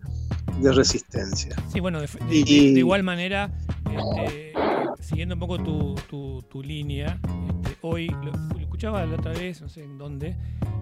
[0.62, 1.56] resistencia.
[1.72, 3.50] Sí, bueno, de, igual manera,
[3.90, 4.52] este,
[5.00, 7.20] siguiendo un poco tu, línea,
[7.64, 10.36] este, hoy lo, escuchaba la otra vez, no sé en dónde,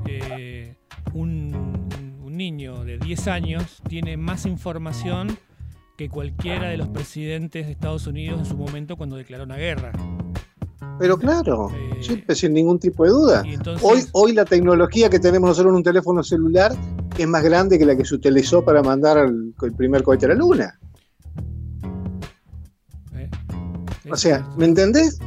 [0.07, 0.75] eh,
[1.15, 1.87] un
[2.25, 5.39] niño de 10 años tiene más información
[5.97, 9.93] que cualquiera de los presidentes de Estados Unidos en su momento cuando declaró una guerra.
[10.99, 13.43] Pero claro, eh, sin ningún tipo de duda.
[13.83, 16.73] hoy, hoy la tecnología que tenemos nosotros en un teléfono celular
[17.17, 20.35] es más grande que la que se utilizó para mandar el, primer cohete a la
[20.35, 20.79] luna.
[23.15, 23.31] Eh,
[24.11, 25.19] o sea, ¿me entendés?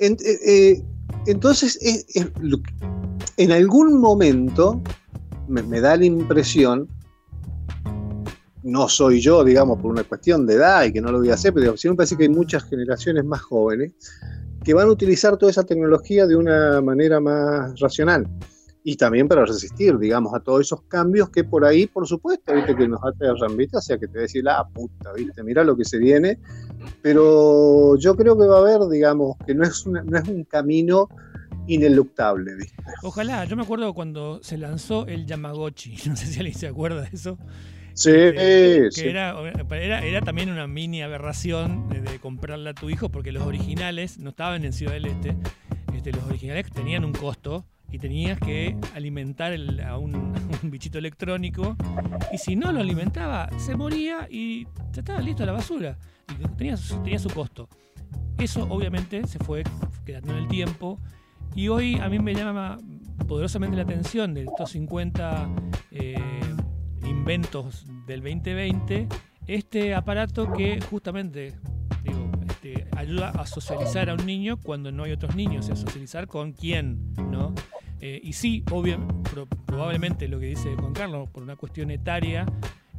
[0.00, 0.82] Eh,
[1.26, 1.78] entonces,
[3.36, 4.82] en algún momento
[5.48, 6.88] me, da la impresión,
[8.62, 11.34] no soy yo, digamos, por una cuestión de edad y que no lo voy a
[11.34, 13.92] hacer, pero sí me parece que hay muchas generaciones más jóvenes
[14.68, 18.28] que van a utilizar toda esa tecnología de una manera más racional
[18.84, 22.76] y también para resistir, digamos, a todos esos cambios que por ahí, por supuesto, viste
[22.76, 25.86] que nos aterran, viste, o sea, que te decir, la puta, viste, mira lo que
[25.86, 26.38] se viene,
[27.00, 31.08] pero yo creo que va a haber, digamos, que no es, no es un camino
[31.66, 32.76] ineluctable, ¿viste?
[33.04, 37.00] Ojalá, yo me acuerdo cuando se lanzó el Yamagochi, no sé si alguien se acuerda
[37.00, 37.38] de eso.
[37.98, 39.34] Sí, que Era,
[40.04, 44.64] era, también una mini aberración de, comprarle a tu hijo porque los originales no estaban
[44.64, 45.34] en Ciudad del Este,
[45.92, 49.52] este los originales tenían un costo y tenías que alimentar
[49.84, 50.32] a, un,
[50.62, 51.76] bichito electrónico.
[52.32, 55.98] Y si no lo alimentaba se moría y ya estaba listo a la basura.
[56.30, 57.68] Y tenía, tenía su costo.
[58.38, 59.64] Eso obviamente se fue
[60.06, 61.00] quedando en el tiempo.
[61.56, 62.78] Y hoy a mí me llama
[63.26, 65.48] poderosamente la atención de estos 50
[65.90, 66.37] eh,
[67.28, 69.06] del 2020
[69.46, 71.52] este aparato que justamente
[72.48, 76.52] este, ayuda a socializar a un niño cuando no hay otros niños, a socializar con
[76.52, 77.54] quién, ¿no?
[78.00, 79.14] Eh, y sí, obviamente,
[79.66, 82.46] probablemente lo que dice Juan Carlos, por una cuestión etaria,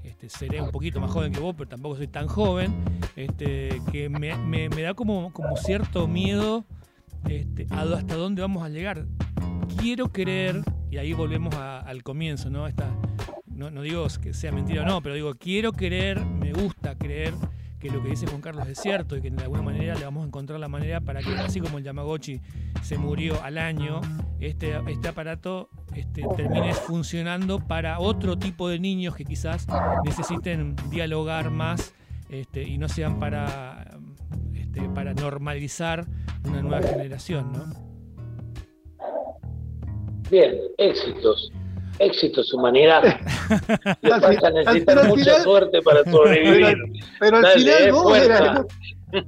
[0.03, 2.71] este, seré un poquito más joven que vos, pero tampoco soy tan joven,
[3.15, 6.65] este, que me, da como, como cierto miedo
[7.71, 9.07] hasta dónde vamos a llegar.
[9.80, 10.61] Quiero creer,
[10.91, 12.67] y ahí volvemos al comienzo, ¿no?
[12.67, 12.91] Esta,
[13.60, 17.34] no, digo que sea mentira o no, pero digo, quiero creer, me gusta creer
[17.80, 20.24] que lo que dice Juan Carlos es cierto y que de alguna manera le vamos
[20.24, 22.41] a encontrar la manera para que, así como el Yamagotchi
[22.82, 24.01] se murió al año,
[24.39, 29.68] este, este aparato este, termine funcionando para otro tipo de niños que quizás
[30.03, 31.93] necesiten dialogar más
[32.30, 33.97] este, y no sean para,
[34.53, 36.05] este, para normalizar
[36.45, 37.53] una nueva generación.
[37.53, 37.89] ¿no?
[40.30, 41.51] Bien, éxitos
[41.99, 43.03] éxitos, humanidad.
[44.01, 46.77] Le vas a necesitar mucha suerte para sobrevivir.
[47.19, 48.65] Pero, al final eh, vos, eras,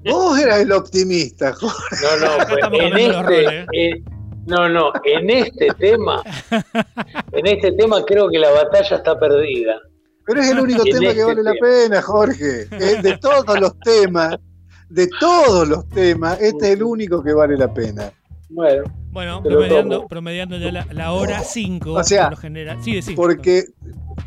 [0.06, 1.96] vos, eras, el optimista, Jorge.
[2.02, 4.04] No, no, pues, en este, ¿eh?
[4.48, 6.24] no, no, en este tema,
[7.32, 9.80] en este tema creo que la batalla está perdida.
[10.26, 12.66] Pero es el único tema que este vale la pena, Jorge.
[12.66, 14.38] De todos los temas,
[14.90, 18.12] de todos los temas, este es el único que vale la pena.
[18.54, 18.84] Bueno.
[19.12, 21.94] Bueno, promediando, promediando, ya la, hora 5.
[21.94, 22.32] O sea,
[22.82, 23.66] Sí, porque.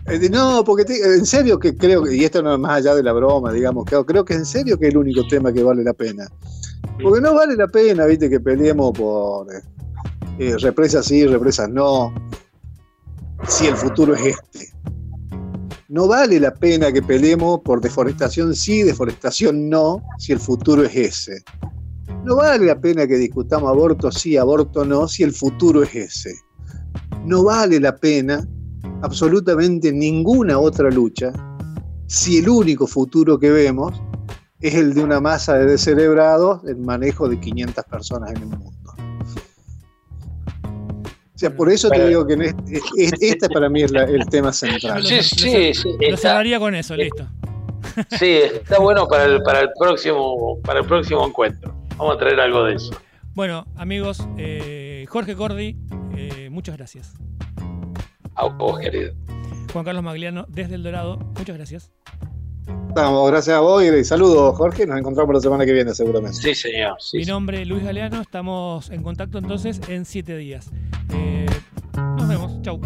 [0.07, 3.03] Eh, no, porque en serio que creo que, y esto no es más allá de
[3.03, 5.83] la broma, digamos, creo, creo que en serio que es el único tema que vale
[5.83, 6.27] la pena.
[7.03, 9.63] Porque no vale la pena, viste, que peleemos por eh,
[10.39, 12.13] eh, represas sí, represas no,
[13.49, 14.73] si el futuro es este.
[15.89, 20.95] No vale la pena que peleemos por deforestación sí, deforestación no, si el futuro es
[20.95, 21.43] ese.
[22.25, 26.35] No vale la pena que discutamos aborto sí, aborto no, si el futuro es ese.
[27.25, 28.47] No vale la pena
[29.03, 31.33] absolutamente ninguna otra lucha
[32.07, 34.01] si el único futuro que vemos
[34.61, 38.71] es el de una masa de descerebrados en manejo de 500 personas en el mundo.
[41.35, 42.55] O sea, por eso te digo que
[42.97, 45.05] este, para mí es el tema central.
[45.05, 45.89] Sí, sí, sí.
[46.09, 47.29] Lo cerraría con eso, listo.
[48.19, 51.84] Sí, está bueno para el, para el próximo para el próximo encuentro.
[51.97, 52.95] Vamos a traer algo de eso.
[53.35, 55.77] Bueno, amigos, eh, Jorge Cordi,
[56.17, 57.15] eh, muchas gracias.
[58.37, 59.13] A vos, querido.
[59.73, 61.93] Juan Carlos Magliano, desde El Dorado, muchas gracias.
[62.95, 64.87] Vamos, gracias a vos y saludos, Jorge.
[64.87, 66.37] Nos encontramos la semana que viene, seguramente.
[66.37, 66.97] Sí, señor.
[67.13, 68.21] Mi nombre es Luis Galeano.
[68.21, 70.71] Estamos en contacto entonces en siete días.
[71.13, 71.47] Eh,
[71.97, 72.63] nos vemos.
[72.63, 72.81] Chau.